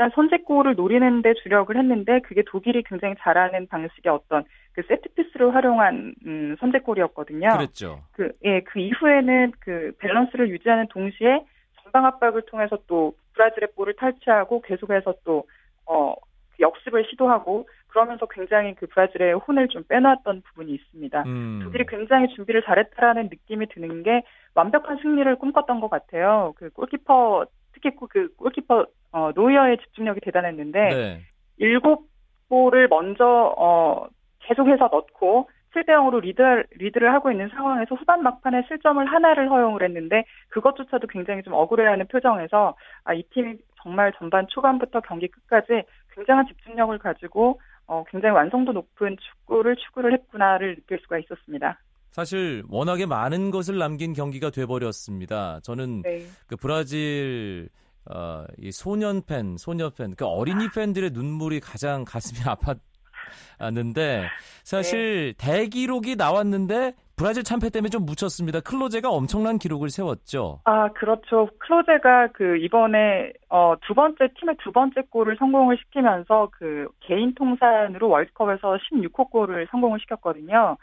일단 0.00 0.10
선제골을 0.14 0.76
노리는 0.76 1.20
데 1.20 1.34
주력을 1.34 1.76
했는데 1.76 2.20
그게 2.20 2.42
독일이 2.46 2.82
굉장히 2.84 3.14
잘하는 3.20 3.66
방식의 3.66 4.10
어떤 4.10 4.44
그 4.72 4.80
세트피스를 4.88 5.54
활용한 5.54 6.14
음, 6.24 6.56
선제골이었거든요. 6.58 7.50
그렇죠. 7.50 8.00
그 8.12 8.32
예, 8.42 8.60
그 8.60 8.78
이후에는 8.78 9.52
그 9.60 9.92
밸런스를 9.98 10.48
유지하는 10.48 10.86
동시에 10.88 11.44
전방 11.82 12.06
압박을 12.06 12.46
통해서 12.46 12.78
또 12.86 13.12
브라질의 13.34 13.72
볼을 13.76 13.94
탈취하고 13.94 14.62
계속해서 14.62 15.16
또 15.22 15.44
어, 15.84 16.14
그 16.56 16.62
역습을 16.62 17.04
시도하고 17.10 17.68
그러면서 17.88 18.24
굉장히 18.24 18.74
그 18.76 18.86
브라질의 18.86 19.34
혼을 19.34 19.68
좀 19.68 19.84
빼놨던 19.86 20.42
부분이 20.46 20.72
있습니다. 20.72 21.24
음. 21.26 21.60
독일이 21.62 21.84
굉장히 21.86 22.28
준비를 22.34 22.62
잘했다라는 22.62 23.24
느낌이 23.24 23.66
드는 23.66 24.02
게 24.02 24.22
완벽한 24.54 24.96
승리를 25.02 25.36
꿈꿨던 25.36 25.80
것 25.80 25.90
같아요. 25.90 26.54
그 26.56 26.70
골키퍼 26.70 27.44
특히 27.72 27.90
그 28.08 28.34
골키퍼 28.36 28.86
어, 29.12 29.30
노이어의 29.34 29.78
집중력이 29.78 30.20
대단했는데 30.20 30.88
네. 30.88 31.20
일곱 31.58 32.08
골을 32.48 32.88
먼저 32.88 33.54
어, 33.56 34.06
계속해서 34.40 34.88
넣고 34.92 35.48
7대 35.74 35.90
0으로 35.90 36.20
리드, 36.20 36.42
리드를 36.72 37.12
하고 37.12 37.30
있는 37.30 37.48
상황에서 37.48 37.94
후반 37.94 38.22
막판에 38.22 38.64
실점을 38.66 39.04
하나를 39.06 39.50
허용을 39.50 39.84
했는데 39.84 40.24
그것조차도 40.48 41.06
굉장히 41.06 41.42
좀 41.42 41.54
억울해하는 41.54 42.08
표정에서 42.08 42.74
아, 43.04 43.14
이 43.14 43.22
팀이 43.30 43.56
정말 43.82 44.12
전반 44.18 44.46
초반부터 44.48 45.00
경기 45.00 45.28
끝까지 45.28 45.84
굉장한 46.14 46.46
집중력을 46.46 46.96
가지고 46.98 47.60
어, 47.86 48.04
굉장히 48.08 48.34
완성도 48.34 48.72
높은 48.72 49.16
축구를 49.16 49.76
추구를 49.76 50.12
했구나를 50.12 50.76
느낄 50.76 50.98
수가 51.00 51.18
있었습니다. 51.18 51.78
사실 52.10 52.64
워낙에 52.68 53.06
많은 53.06 53.50
것을 53.50 53.78
남긴 53.78 54.12
경기가 54.12 54.50
돼버렸습니다. 54.50 55.60
저는 55.62 56.02
네. 56.02 56.26
그 56.46 56.56
브라질 56.56 57.68
어, 58.12 58.44
이 58.58 58.72
소년 58.72 59.22
팬, 59.22 59.56
소녀 59.56 59.90
팬, 59.90 60.14
그 60.16 60.26
어린이 60.26 60.68
팬들의 60.74 61.10
눈물이 61.10 61.60
가장 61.60 62.04
가슴이 62.04 62.40
아팠는데 63.60 64.24
사실 64.64 65.34
네. 65.36 65.46
대기록이 65.46 66.16
나왔는데 66.16 66.94
브라질 67.16 67.44
참패 67.44 67.68
때문에 67.68 67.90
좀 67.90 68.06
묻혔습니다. 68.06 68.60
클로제가 68.60 69.10
엄청난 69.10 69.58
기록을 69.58 69.90
세웠죠. 69.90 70.62
아, 70.64 70.88
그렇죠. 70.92 71.50
클로제가 71.58 72.28
그 72.32 72.56
이번에 72.56 73.34
어, 73.50 73.74
두 73.86 73.92
번째 73.92 74.28
팀의 74.40 74.56
두 74.64 74.72
번째 74.72 75.02
골을 75.10 75.36
성공을 75.38 75.76
시키면서 75.76 76.48
그 76.50 76.88
개인 77.00 77.34
통산으로 77.34 78.08
월드컵에서 78.08 78.78
16호 78.90 79.30
골을 79.30 79.68
성공을 79.70 80.00
시켰거든요. 80.00 80.78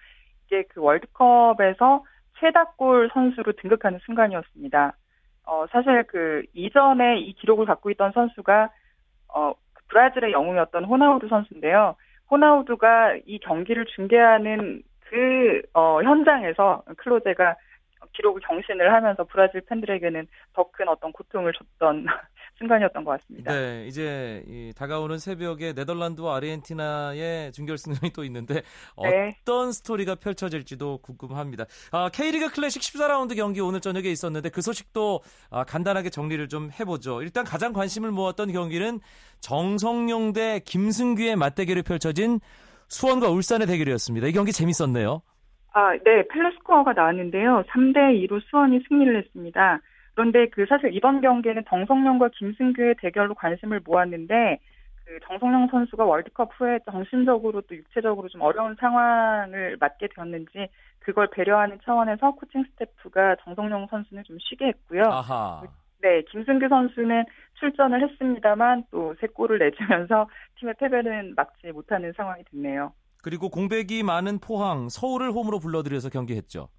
이게 0.48 0.64
그 0.70 0.82
월드컵에서 0.82 2.04
최다골 2.40 3.10
선수로 3.14 3.54
등극하는 3.54 4.00
순간이었습니다. 4.06 4.94
어, 5.46 5.66
사실 5.72 6.04
그 6.04 6.44
이전에 6.54 7.20
이 7.20 7.34
기록을 7.34 7.66
갖고 7.66 7.90
있던 7.92 8.12
선수가 8.14 8.70
어, 9.34 9.54
브라질의 9.90 10.32
영웅이었던 10.32 10.86
호나우두 10.86 11.28
선수인데요. 11.28 11.96
호나우두가 12.32 13.18
이 13.26 13.40
경기를 13.40 13.86
중계하는 13.86 14.84
그 15.10 15.62
어, 15.74 16.02
현장에서 16.04 16.84
클로제가 16.98 17.56
기록을 18.14 18.42
경신을 18.42 18.94
하면서 18.94 19.24
브라질 19.24 19.62
팬들에게는 19.62 20.28
더 20.54 20.70
큰 20.72 20.88
어떤 20.88 21.12
고통을 21.12 21.54
줬던 21.54 22.06
순간이었던 22.58 23.04
것 23.04 23.12
같습니다. 23.12 23.54
네, 23.54 23.86
이제 23.88 24.72
다가오는 24.76 25.18
새벽에 25.20 25.74
네덜란드와 25.74 26.38
아르헨티나의 26.38 27.52
준결승이 27.52 28.12
또 28.16 28.24
있는데 28.24 28.62
네. 29.02 29.36
어떤 29.42 29.72
스토리가 29.72 30.16
펼쳐질지도 30.16 31.00
궁금합니다. 31.00 31.66
아, 31.92 32.10
K리그 32.10 32.50
클래식 32.52 32.82
14라운드 32.82 33.36
경기 33.36 33.62
오늘 33.62 33.80
저녁에 33.80 34.10
있었는데 34.10 34.50
그 34.50 34.62
소식도 34.62 35.22
아, 35.52 35.64
간단하게 35.64 36.10
정리를 36.10 36.48
좀 36.48 36.70
해보죠. 36.80 37.22
일단 37.22 37.46
가장 37.46 37.74
관심을 37.74 38.12
모았던 38.12 38.52
경기는 38.52 39.00
정성용 39.40 40.34
대 40.34 40.60
김승규의 40.66 41.36
맞대결이 41.36 41.84
펼쳐진 41.84 42.40
수원과 42.88 43.30
울산의 43.30 43.68
대결이었습니다. 43.68 44.28
이 44.28 44.32
경기 44.32 44.52
재밌었네요. 44.52 45.22
아, 45.74 45.92
네, 45.92 46.28
펠레스코어가 46.28 46.94
나왔는데요. 46.94 47.64
3대 47.70 48.28
2로 48.28 48.42
수원이 48.50 48.80
승리를 48.88 49.16
했습니다. 49.16 49.80
그런데 50.18 50.48
그 50.50 50.66
사실 50.68 50.96
이번 50.96 51.22
경기에는 51.22 51.64
정성영과 51.70 52.30
김승규의 52.40 52.96
대결로 53.00 53.36
관심을 53.36 53.82
모았는데 53.86 54.58
그 55.06 55.20
정성영 55.28 55.68
선수가 55.70 56.04
월드컵 56.06 56.50
후에 56.58 56.80
정신적으로 56.90 57.62
또 57.62 57.76
육체적으로 57.76 58.28
좀 58.28 58.42
어려운 58.42 58.76
상황을 58.80 59.78
맞게 59.80 60.08
되었는지 60.16 60.70
그걸 61.02 61.28
배려하는 61.28 61.78
차원에서 61.86 62.32
코칭 62.32 62.64
스태프가 62.64 63.36
정성영 63.44 63.86
선수는 63.92 64.24
좀 64.24 64.40
쉬게 64.40 64.66
했고요. 64.66 65.04
아하. 65.04 65.62
네, 66.02 66.24
김승규 66.32 66.68
선수는 66.68 67.24
출전을 67.60 68.10
했습니다만 68.10 68.86
또 68.90 69.14
세 69.22 69.28
골을 69.28 69.60
내주면서 69.60 70.28
팀의 70.60 70.74
패배는 70.80 71.36
막지 71.36 71.72
못하는 71.72 72.12
상황이 72.18 72.44
됐네요. 72.52 72.92
그리고 73.22 73.50
공백이 73.50 74.02
많은 74.02 74.40
포항, 74.40 74.90
서울을 74.90 75.30
홈으로 75.30 75.60
불러들여서 75.60 76.10
경기했죠. 76.10 76.70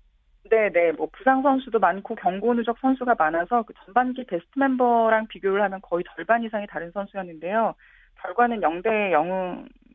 네, 0.50 0.70
네. 0.72 0.92
뭐 0.92 1.08
부상 1.12 1.42
선수도 1.42 1.78
많고 1.78 2.14
경고 2.14 2.54
누적 2.54 2.78
선수가 2.78 3.14
많아서 3.18 3.62
그 3.62 3.74
전반기 3.84 4.24
베스트 4.24 4.58
멤버랑 4.58 5.26
비교를 5.28 5.62
하면 5.62 5.80
거의 5.82 6.04
절반 6.14 6.42
이상이 6.42 6.66
다른 6.66 6.90
선수였는데요. 6.92 7.74
결과는 8.22 8.60
0대 8.60 9.12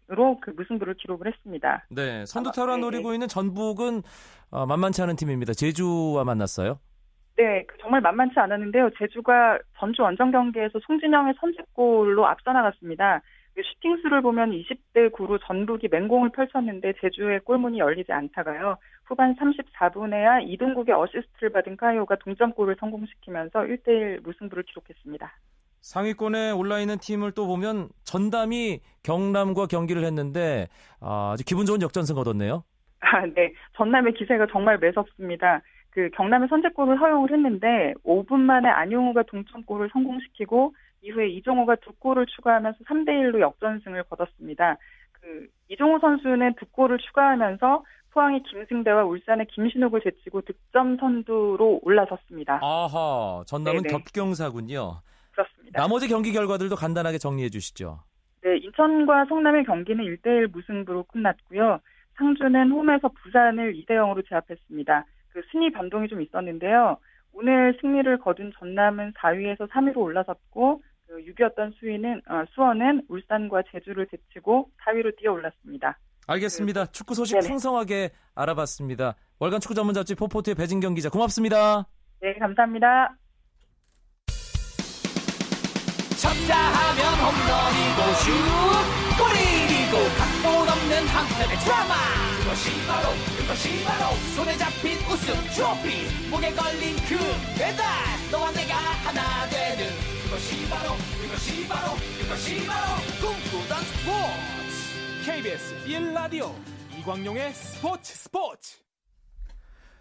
0으로 0.09 0.39
그 0.41 0.51
무승부를 0.51 0.93
기록을 0.95 1.27
했습니다. 1.27 1.85
네, 1.89 2.25
선두 2.25 2.48
탈환 2.48 2.73
아, 2.73 2.77
노리고 2.77 3.09
네. 3.09 3.15
있는 3.15 3.27
전북은 3.27 4.01
어, 4.51 4.65
만만치 4.65 5.01
않은 5.01 5.15
팀입니다. 5.15 5.53
제주와 5.53 6.23
만났어요. 6.23 6.79
네, 7.35 7.63
그 7.65 7.75
정말 7.79 8.01
만만치 8.01 8.39
않았는데요. 8.39 8.91
제주가 8.99 9.57
전주 9.79 10.03
원정 10.03 10.31
경기에서 10.31 10.79
송진형의 10.85 11.33
선제골로 11.39 12.27
앞서 12.27 12.53
나갔습니다. 12.53 13.21
그 13.55 13.61
슈팅 13.61 13.97
수를 13.97 14.21
보면 14.21 14.51
20대 14.51 15.11
9로 15.11 15.39
전북이 15.45 15.87
맹공을 15.91 16.29
펼쳤는데 16.31 16.93
제주의 16.99 17.39
골문이 17.39 17.79
열리지 17.79 18.11
않다가요. 18.11 18.77
후반 19.05 19.35
34분에야 19.35 20.47
이동국의 20.47 20.95
어시스트를 20.95 21.51
받은 21.51 21.77
카이오가 21.77 22.15
동점골을 22.15 22.77
성공시키면서 22.79 23.59
1대1 23.59 24.23
무승부를 24.23 24.63
기록했습니다. 24.63 25.31
상위권에 25.81 26.51
올라 26.51 26.79
있는 26.79 26.97
팀을 26.97 27.33
또 27.33 27.45
보면 27.45 27.89
전담이 28.05 28.79
경남과 29.03 29.67
경기를 29.67 30.03
했는데 30.05 30.67
아, 30.99 31.31
아주 31.33 31.43
기분 31.45 31.65
좋은 31.65 31.81
역전승 31.81 32.15
거뒀네요. 32.15 32.63
아, 33.01 33.25
네. 33.35 33.53
전남의 33.75 34.13
기세가 34.13 34.47
정말 34.51 34.79
매섭습니다. 34.79 35.61
그 35.91 36.09
경남의 36.15 36.47
선제골을 36.47 36.99
허용을 36.99 37.31
했는데 37.31 37.93
5분 38.03 38.39
만에 38.39 38.67
안용우가 38.67 39.23
동점골을 39.23 39.89
성공시키고 39.91 40.73
이후에 41.03 41.27
이종호가 41.27 41.75
두 41.75 41.91
골을 41.99 42.25
추가하면서 42.25 42.79
3대 42.85 43.09
1로 43.09 43.41
역전승을 43.41 44.03
거뒀습니다. 44.03 44.77
그 45.11 45.47
이종호 45.69 45.99
선수는 45.99 46.55
두 46.55 46.65
골을 46.67 46.97
추가하면서 46.97 47.83
포항의 48.11 48.43
김승대와 48.43 49.05
울산의 49.05 49.47
김신욱을 49.47 50.01
제치고 50.01 50.41
득점 50.41 50.97
선두로 50.97 51.79
올라섰습니다. 51.83 52.59
아하, 52.61 53.43
전남은 53.47 53.83
네네. 53.83 53.97
겹경사군요. 53.97 55.01
그렇습니다. 55.31 55.81
나머지 55.81 56.07
경기 56.07 56.31
결과들도 56.31 56.75
간단하게 56.75 57.17
정리해 57.17 57.49
주시죠. 57.49 57.99
네, 58.43 58.57
인천과 58.57 59.25
성남의 59.25 59.65
경기는 59.65 60.03
1대1 60.05 60.51
무승부로 60.51 61.03
끝났고요. 61.03 61.79
상주는 62.17 62.71
홈에서 62.71 63.09
부산을 63.23 63.73
2대 63.73 63.91
0으로 63.91 64.27
제압했습니다. 64.27 65.05
그 65.29 65.41
순위 65.51 65.71
변동이 65.71 66.07
좀 66.07 66.21
있었는데요. 66.21 66.97
오늘 67.33 67.75
승리를 67.81 68.19
거둔 68.19 68.51
전남은 68.59 69.13
4위에서 69.13 69.67
3위로 69.69 69.97
올라섰고 69.97 70.77
그 70.77 70.92
6위였던 71.09 71.73
수위는 71.79 72.21
어, 72.29 72.43
수원은 72.53 73.03
울산과 73.07 73.63
제주를 73.71 74.07
제치고 74.07 74.69
4위로 74.85 75.15
뛰어 75.17 75.33
올랐습니다. 75.33 75.97
알겠습니다. 76.27 76.85
축구 76.87 77.15
소식 77.15 77.35
네네. 77.35 77.47
풍성하게 77.47 78.11
알아봤습니다. 78.35 79.15
월간 79.39 79.59
축구 79.59 79.75
전문 79.75 79.93
잡지 79.93 80.15
포포트의 80.15 80.55
배진경 80.55 80.93
기자 80.93 81.09
고맙습니다. 81.09 81.87
네, 82.21 82.33
감사합니다. 82.39 83.15
쳤다 86.23 86.55
하면 86.55 87.03
홈런이고 87.19 87.99
슛 88.23 89.03
골이고 89.19 89.97
각본 90.17 90.69
없는 90.69 91.07
한편의 91.07 91.57
드라마 91.57 91.93
그것이 92.39 92.87
바로 92.87 93.09
그것이 93.37 93.83
바로 93.83 94.15
손에 94.35 94.55
잡힌 94.57 94.97
우승 95.11 95.33
트로피 95.53 96.29
목에 96.31 96.51
걸린 96.53 96.95
그 97.07 97.17
배달 97.59 97.83
너와 98.31 98.51
내가 98.51 98.75
하나 98.75 99.45
되는 99.49 100.12
그것이 100.33 100.67
바로 100.67 100.89
그것이 101.21 101.67
바로 101.67 101.93
그것이 102.19 102.65
바로 102.65 102.95
꿈꾸던 103.21 103.83
스포츠 103.83 105.25
KBS 105.25 105.75
1라디오 105.85 106.51
이광용의 106.97 107.53
스포츠 107.53 108.15
스포츠 108.15 108.77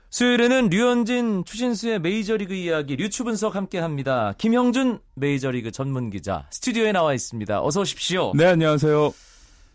수요일에는 0.09 0.71
류현진, 0.71 1.45
추신수의 1.45 2.01
메이저리그 2.01 2.55
이야기 2.55 2.97
류추 2.97 3.25
분석 3.25 3.57
함께합니다. 3.57 4.33
김형준 4.39 5.01
메이저리그 5.17 5.71
전문 5.71 6.09
기자 6.09 6.49
스튜디오에 6.51 6.93
나와 6.93 7.13
있습니다. 7.13 7.63
어서 7.63 7.83
오십시오. 7.83 8.33
네, 8.35 8.47
안녕하세요. 8.47 9.13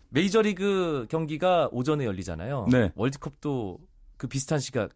메이저리그 0.08 1.06
경기가 1.08 1.68
오전에 1.70 2.04
열리잖아요. 2.04 2.66
네. 2.68 2.90
월드컵도 2.96 3.78
그 4.16 4.26
비슷한 4.26 4.58
시각 4.58 4.90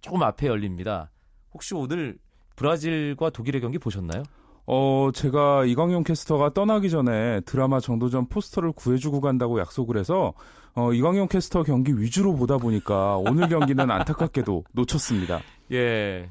조금 0.00 0.22
앞에 0.22 0.46
열립니다. 0.46 1.10
혹시 1.52 1.74
오늘 1.74 2.16
브라질과 2.56 3.28
독일의 3.30 3.60
경기 3.60 3.78
보셨나요? 3.78 4.22
어, 4.66 5.10
제가 5.12 5.64
이광용 5.66 6.04
캐스터가 6.04 6.54
떠나기 6.54 6.90
전에 6.90 7.40
드라마 7.40 7.80
정도전 7.80 8.28
포스터를 8.28 8.72
구해주고 8.72 9.20
간다고 9.20 9.60
약속을 9.60 9.98
해서, 9.98 10.32
어, 10.74 10.92
이광용 10.92 11.28
캐스터 11.28 11.62
경기 11.62 11.92
위주로 11.98 12.34
보다 12.34 12.56
보니까 12.56 13.16
오늘 13.18 13.48
경기는 13.48 13.90
안타깝게도 13.90 14.64
놓쳤습니다. 14.72 15.40
예. 15.72 16.30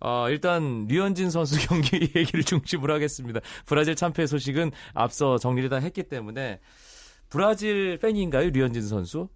어, 0.00 0.28
일단 0.28 0.86
류현진 0.88 1.30
선수 1.30 1.56
경기 1.68 2.10
얘기를 2.16 2.42
중심으로 2.42 2.94
하겠습니다. 2.94 3.40
브라질 3.66 3.94
참패 3.94 4.26
소식은 4.26 4.72
앞서 4.94 5.38
정리를 5.38 5.68
다 5.68 5.76
했기 5.76 6.02
때문에 6.02 6.60
브라질 7.28 7.98
팬인가요, 7.98 8.50
류현진 8.50 8.82
선수? 8.82 9.28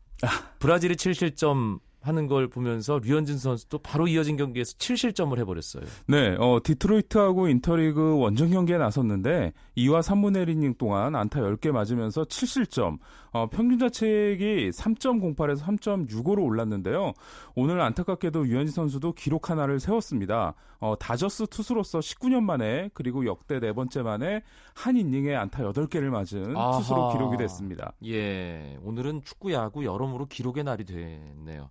브라질이 0.58 0.96
7실점 0.96 1.78
하는 2.00 2.28
걸 2.28 2.48
보면서 2.48 3.00
류현진 3.02 3.38
선수도 3.38 3.78
바로 3.78 4.06
이어진 4.06 4.36
경기에서 4.36 4.74
7실점을 4.74 5.36
해버렸어요. 5.38 5.82
네, 6.06 6.36
어, 6.38 6.60
디트로이트하고 6.62 7.48
인터리그 7.48 8.18
원정 8.18 8.50
경기에 8.50 8.78
나섰는데 8.78 9.52
2와 9.76 10.00
3분의 10.02 10.46
1이닝 10.46 10.78
동안 10.78 11.16
안타 11.16 11.40
10개 11.40 11.72
맞으면서 11.72 12.22
7실점, 12.24 12.98
어, 13.32 13.48
평균 13.50 13.78
자책이 13.78 14.70
3.08에서 14.70 15.62
3.65로 15.62 16.44
올랐는데요. 16.44 17.12
오늘 17.56 17.80
안타깝게도 17.80 18.46
유현진 18.46 18.72
선수도 18.72 19.12
기록 19.12 19.50
하나를 19.50 19.80
세웠습니다. 19.80 20.54
어, 20.78 20.94
다저스 20.98 21.46
투수로서 21.48 21.98
19년 21.98 22.42
만에 22.42 22.90
그리고 22.94 23.26
역대 23.26 23.58
네 23.58 23.72
번째 23.72 24.02
만에 24.02 24.42
한 24.74 24.96
이닝에 24.96 25.34
안타 25.34 25.62
8개를 25.64 26.10
맞은 26.10 26.56
아하. 26.56 26.78
투수로 26.78 27.12
기록이 27.12 27.36
됐습니다. 27.38 27.92
예, 28.04 28.78
오늘은 28.82 29.22
축구, 29.24 29.52
야구 29.52 29.84
여러모로 29.84 30.26
기록의 30.26 30.64
날이 30.64 30.84
됐네요. 30.84 31.70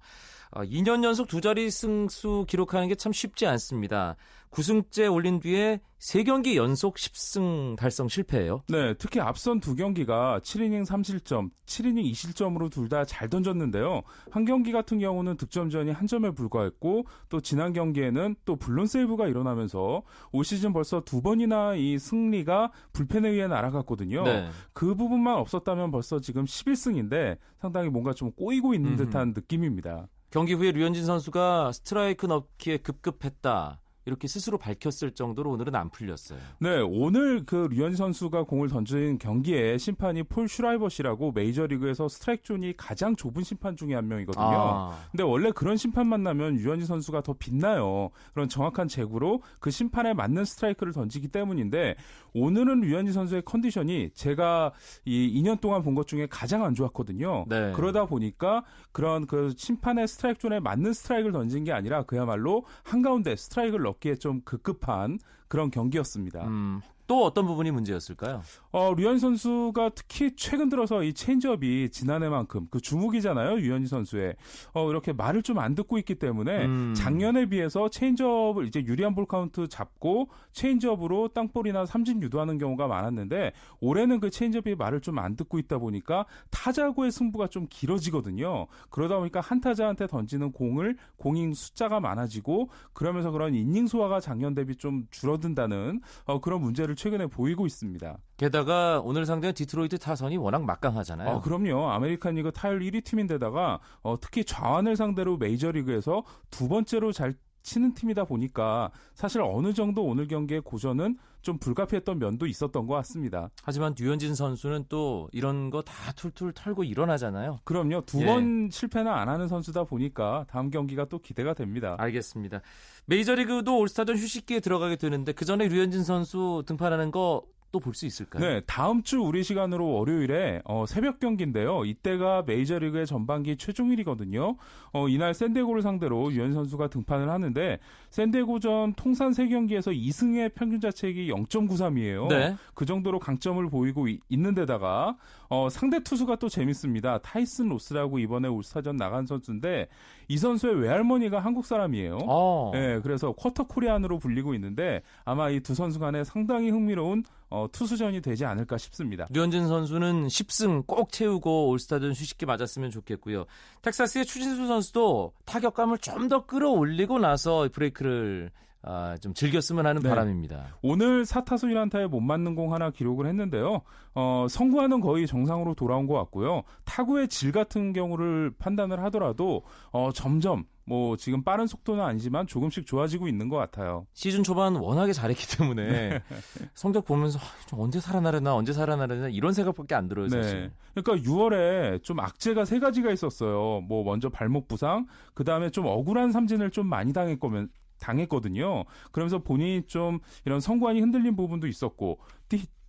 아, 0.51 0.63
2년 0.63 1.03
연속 1.03 1.27
두 1.27 1.41
자리 1.41 1.69
승수 1.69 2.45
기록하는 2.47 2.87
게 2.87 2.95
참 2.95 3.11
쉽지 3.13 3.45
않습니다. 3.45 4.15
9승째 4.55 5.11
올린 5.13 5.41
뒤에 5.41 5.81
3경기 5.99 6.55
연속 6.55 6.95
10승 6.95 7.75
달성 7.75 8.07
실패예요. 8.07 8.61
네, 8.69 8.93
특히 8.93 9.19
앞선 9.19 9.59
두 9.59 9.75
경기가 9.75 10.39
7이닝 10.41 10.85
3실점, 10.85 11.49
7이닝 11.65 12.09
2실점으로 12.11 12.71
둘 12.71 12.87
다 12.87 13.03
잘 13.03 13.27
던졌는데요. 13.27 14.03
한 14.31 14.45
경기 14.45 14.71
같은 14.71 14.99
경우는 14.99 15.35
득점전이 15.35 15.91
한 15.91 16.07
점에 16.07 16.29
불과했고 16.31 17.05
또 17.27 17.41
지난 17.41 17.73
경기에는 17.73 18.35
또 18.45 18.55
블론 18.55 18.87
세이브가 18.87 19.27
일어나면서 19.27 20.03
올 20.31 20.45
시즌 20.45 20.71
벌써 20.71 21.01
두 21.01 21.21
번이나 21.21 21.75
이 21.75 21.99
승리가 21.99 22.71
불펜에 22.93 23.29
의해 23.29 23.47
날아갔거든요. 23.47 24.23
네. 24.23 24.47
그 24.71 24.95
부분만 24.95 25.35
없었다면 25.35 25.91
벌써 25.91 26.19
지금 26.19 26.45
11승인데 26.45 27.39
상당히 27.59 27.89
뭔가 27.89 28.13
좀 28.13 28.31
꼬이고 28.31 28.73
있는 28.73 28.91
음흠. 28.91 29.05
듯한 29.05 29.33
느낌입니다. 29.35 30.07
경기 30.29 30.53
후에 30.53 30.71
류현진 30.71 31.03
선수가 31.05 31.71
스트라이크 31.73 32.25
넣기에 32.27 32.77
급급했다. 32.77 33.81
이렇게 34.05 34.27
스스로 34.27 34.57
밝혔을 34.59 35.11
정도로 35.11 35.49
오늘은 35.51 35.73
안 35.75 35.89
풀렸어요. 35.89 36.37
네, 36.59 36.79
오늘 36.79 37.43
그 37.45 37.67
류현진 37.71 37.97
선수가 37.97 38.43
공을 38.43 38.69
던진 38.69 39.17
경기에 39.17 39.79
심판이 39.79 40.21
폴 40.23 40.47
슈라이버시라고 40.47 41.31
메이저리그에서 41.31 42.07
스트라이크 42.07 42.43
존이 42.43 42.75
가장 42.77 43.15
좁은 43.15 43.41
심판 43.43 43.75
중에 43.75 43.95
한 43.95 44.07
명이거든요. 44.07 44.43
아, 44.45 44.95
근데 45.11 45.23
원래 45.23 45.49
그런 45.51 45.75
심판 45.75 46.05
만나면 46.07 46.59
유현진 46.59 46.85
선수가 46.85 47.21
더 47.21 47.33
빛나요. 47.33 48.11
그런 48.33 48.47
정확한 48.47 48.87
제구로 48.87 49.41
그 49.59 49.71
심판에 49.71 50.13
맞는 50.13 50.45
스트라이크를 50.45 50.93
던지기 50.93 51.29
때문인데 51.29 51.95
오늘은 52.35 52.83
유현진 52.83 53.13
선수의 53.13 53.41
컨디션이 53.43 54.11
제가 54.13 54.71
이 55.05 55.41
2년 55.41 55.59
동안 55.59 55.81
본 55.81 55.95
것 55.95 56.07
중에 56.07 56.27
가장 56.29 56.65
안 56.65 56.75
좋았거든요. 56.75 57.45
네. 57.47 57.71
그러다 57.73 58.05
보니까 58.05 58.65
그런 58.91 59.25
그 59.27 59.53
심판의 59.55 60.09
스트라이크 60.09 60.41
존에 60.41 60.59
맞는 60.59 60.91
스트라이크를 60.91 61.31
던진 61.31 61.63
게 61.63 61.71
아니라 61.71 62.03
그야말로 62.03 62.65
한가운데 62.83 63.37
스트라이크를 63.37 63.85
넣 63.85 63.94
기에 63.99 64.15
좀 64.15 64.41
급급한 64.41 65.19
그런 65.47 65.71
경기였습니다. 65.71 66.47
음, 66.47 66.81
또 67.07 67.23
어떤 67.25 67.45
부분이 67.45 67.71
문제였을까요? 67.71 68.41
어, 68.71 68.93
류현진 68.93 69.19
선수가 69.19 69.89
특히 69.95 70.35
최근 70.35 70.69
들어서 70.69 71.03
이 71.03 71.13
체인지업이 71.13 71.89
지난해만큼 71.91 72.67
그 72.69 72.79
주목이잖아요, 72.81 73.59
유현진 73.59 73.87
선수의. 73.87 74.35
어, 74.73 74.89
이렇게 74.89 75.13
말을 75.13 75.41
좀 75.41 75.55
안 75.55 75.73
듣고 75.73 75.97
있기 75.99 76.15
때문에 76.15 76.65
음. 76.65 76.93
작년에 76.95 77.45
비해서 77.45 77.89
체인지업을 77.89 78.67
이제 78.67 78.83
유리한 78.85 79.15
볼 79.15 79.25
카운트 79.25 79.67
잡고 79.69 80.29
체인지업으로 80.51 81.29
땅볼이나 81.29 81.85
삼진 81.85 82.21
유도하는 82.21 82.57
경우가 82.57 82.87
많았는데 82.87 83.53
올해는 83.79 84.19
그 84.19 84.29
체인지업이 84.29 84.75
말을 84.75 84.99
좀 85.01 85.15
안 85.17 85.37
듣고 85.37 85.59
있다 85.59 85.77
보니까 85.77 86.25
타자와의 86.49 87.09
승부가 87.11 87.47
좀 87.47 87.67
길어지거든요. 87.69 88.67
그러다 88.89 89.17
보니까 89.17 89.39
한 89.39 89.61
타자한테 89.61 90.07
던지는 90.07 90.51
공을 90.51 90.97
공의 91.15 91.53
숫자가 91.53 92.01
많아지고 92.01 92.69
그러면서 92.91 93.31
그런 93.31 93.55
이닝 93.55 93.87
소화가 93.87 94.19
작년 94.19 94.53
대비 94.53 94.75
좀 94.75 95.07
줄어든다는 95.11 96.01
어, 96.25 96.41
그런 96.41 96.59
문제를 96.61 96.94
최근에 96.95 97.27
보이고 97.27 97.65
있습니다. 97.65 98.17
게다가 98.37 99.01
오늘 99.03 99.25
상대는 99.25 99.53
디트로이트 99.53 99.97
타선이 99.99 100.37
워낙 100.37 100.63
막강하잖아요. 100.63 101.29
어, 101.29 101.41
그럼요. 101.41 101.89
아메리칸 101.91 102.35
리그 102.35 102.51
타율 102.51 102.79
1위 102.79 103.03
팀인데다가 103.03 103.79
어, 104.01 104.17
특히 104.19 104.43
좌완을 104.43 104.95
상대로 104.95 105.37
메이저리그에서 105.37 106.23
두 106.49 106.67
번째로 106.67 107.11
잘 107.11 107.35
치는 107.65 107.93
팀이다 107.95 108.25
보니까 108.25 108.91
사실 109.15 109.41
어느 109.41 109.73
정도 109.73 110.03
오늘 110.05 110.27
경기의 110.27 110.61
고전은 110.61 111.17
좀 111.41 111.57
불가피했던 111.59 112.17
면도 112.19 112.45
있었던 112.47 112.87
것 112.87 112.93
같습니다. 112.95 113.49
하지만 113.63 113.93
류현진 113.99 114.33
선수는 114.35 114.85
또 114.89 115.27
이런 115.31 115.69
거 115.69 115.81
다 115.81 116.11
툴툴 116.13 116.53
털고 116.53 116.83
일어나잖아요. 116.83 117.59
그럼요. 117.63 118.01
두 118.05 118.21
예. 118.21 118.25
번 118.25 118.69
실패는 118.71 119.11
안 119.11 119.29
하는 119.29 119.47
선수다 119.47 119.83
보니까 119.83 120.45
다음 120.49 120.69
경기가 120.69 121.05
또 121.05 121.19
기대가 121.19 121.53
됩니다. 121.53 121.95
알겠습니다. 121.99 122.61
메이저리그도 123.05 123.77
올스타전 123.79 124.15
휴식기에 124.17 124.59
들어가게 124.59 124.95
되는데 124.95 125.31
그 125.33 125.45
전에 125.45 125.67
류현진 125.67 126.03
선수 126.03 126.63
등판하는 126.65 127.11
거 127.11 127.43
또 127.75 127.79
볼 127.79 127.93
수 127.93 128.05
있을까요? 128.05 128.41
네, 128.41 128.61
다음 128.65 129.03
주 129.03 129.19
우리 129.21 129.43
시간으로 129.43 129.85
월요일에 129.91 130.61
어, 130.63 130.85
새벽 130.87 131.19
경기인데요. 131.19 131.83
이때가 131.83 132.43
메이저리그의 132.47 133.05
전반기 133.05 133.57
최종일이거든요. 133.57 134.55
어, 134.93 135.09
이날 135.09 135.33
샌디에고를 135.33 135.81
상대로 135.81 136.31
유현 136.31 136.53
선수가 136.53 136.87
등판을 136.87 137.29
하는데 137.29 137.79
샌디에고전 138.11 138.93
통산 138.93 139.31
3경기에서 139.31 139.93
2승의 139.93 140.53
평균 140.55 140.79
자책이 140.79 141.29
0.93이에요. 141.29 142.27
네. 142.29 142.55
그 142.73 142.85
정도로 142.85 143.19
강점을 143.19 143.69
보이고 143.69 144.07
이- 144.07 144.19
있는 144.29 144.55
데다가 144.55 145.17
어, 145.49 145.67
상대 145.69 145.99
투수가 146.01 146.37
또 146.37 146.47
재밌습니다. 146.47 147.17
타이슨 147.19 147.67
로스라고 147.69 148.19
이번에 148.19 148.47
울스타전 148.47 148.95
나간 148.95 149.25
선수인데 149.25 149.87
이 150.27 150.37
선수의 150.37 150.75
외할머니가 150.81 151.39
한국 151.39 151.65
사람이에요. 151.65 152.17
어. 152.27 152.71
네, 152.73 152.99
그래서 153.01 153.31
쿼터 153.33 153.63
코리안으로 153.67 154.19
불리고 154.19 154.53
있는데 154.55 155.01
아마 155.23 155.49
이 155.49 155.59
두 155.59 155.73
선수 155.73 155.99
간에 155.99 156.23
상당히 156.23 156.69
흥미로운 156.69 157.23
어, 157.49 157.67
투수전이 157.71 158.21
되지 158.21 158.45
않을까 158.45 158.77
싶습니다. 158.77 159.25
류현진 159.31 159.67
선수는 159.67 160.27
10승 160.27 160.85
꼭 160.87 161.11
채우고 161.11 161.69
올스타전 161.69 162.11
휴식기 162.11 162.45
맞았으면 162.45 162.91
좋겠고요. 162.91 163.45
텍사스의 163.81 164.25
추진수 164.25 164.67
선수도 164.67 165.33
타격감을 165.45 165.97
좀 165.99 166.27
더 166.29 166.45
끌어올리고 166.45 167.19
나서 167.19 167.67
브레이크를 167.71 168.49
아, 168.87 169.17
좀 169.17 169.33
즐겼으면 169.33 169.85
하는 169.85 170.01
네. 170.03 170.09
바람입니다. 170.09 170.77
오늘 170.83 171.23
4타수 171.23 171.65
1안타에 171.71 172.07
못 172.07 172.21
맞는 172.21 172.53
공 172.53 172.73
하나 172.73 172.91
기록을 172.91 173.25
했는데요. 173.25 173.81
어, 174.13 174.45
성구와는 174.47 175.01
거의 175.01 175.25
정상으로 175.25 175.73
돌아온 175.73 176.05
것 176.05 176.13
같고요. 176.13 176.61
타구의 176.85 177.27
질 177.27 177.51
같은 177.51 177.93
경우를 177.93 178.51
판단을 178.59 179.03
하더라도 179.05 179.63
어, 179.91 180.11
점점 180.13 180.65
뭐 180.85 181.17
지금 181.17 181.43
빠른 181.43 181.65
속도는 181.65 182.03
아니지만 182.03 182.45
조금씩 182.45 182.85
좋아지고 182.85 183.27
있는 183.27 183.49
것 183.49 183.57
같아요. 183.57 184.05
시즌 184.13 184.43
초반 184.43 184.75
워낙에 184.75 185.13
잘했기 185.13 185.57
때문에 185.57 185.87
네. 185.87 186.21
성적 186.75 187.05
보면서 187.05 187.39
아, 187.39 187.65
좀 187.67 187.79
언제 187.79 187.99
살아나려나 187.99 188.55
언제 188.55 188.71
살아나려나 188.71 189.29
이런 189.29 189.53
생각밖에 189.53 189.95
안 189.95 190.07
들어요 190.07 190.29
사실. 190.29 190.61
네. 190.61 190.71
그러니까 190.93 191.27
6월에 191.27 192.03
좀 192.03 192.19
악재가 192.19 192.65
세 192.65 192.79
가지가 192.79 193.11
있었어요. 193.11 193.81
뭐 193.81 194.03
먼저 194.03 194.29
발목 194.29 194.67
부상, 194.67 195.07
그 195.33 195.43
다음에 195.43 195.71
좀 195.71 195.87
억울한 195.87 196.31
삼진을 196.31 196.69
좀 196.69 196.85
많이 196.85 197.13
당했 197.13 197.39
거면 197.39 197.69
당했거든요. 197.99 198.85
그러면서 199.11 199.39
본인이 199.39 199.83
좀 199.87 200.19
이런 200.45 200.59
성관이 200.59 200.99
흔들린 200.99 201.35
부분도 201.35 201.67
있었고 201.67 202.19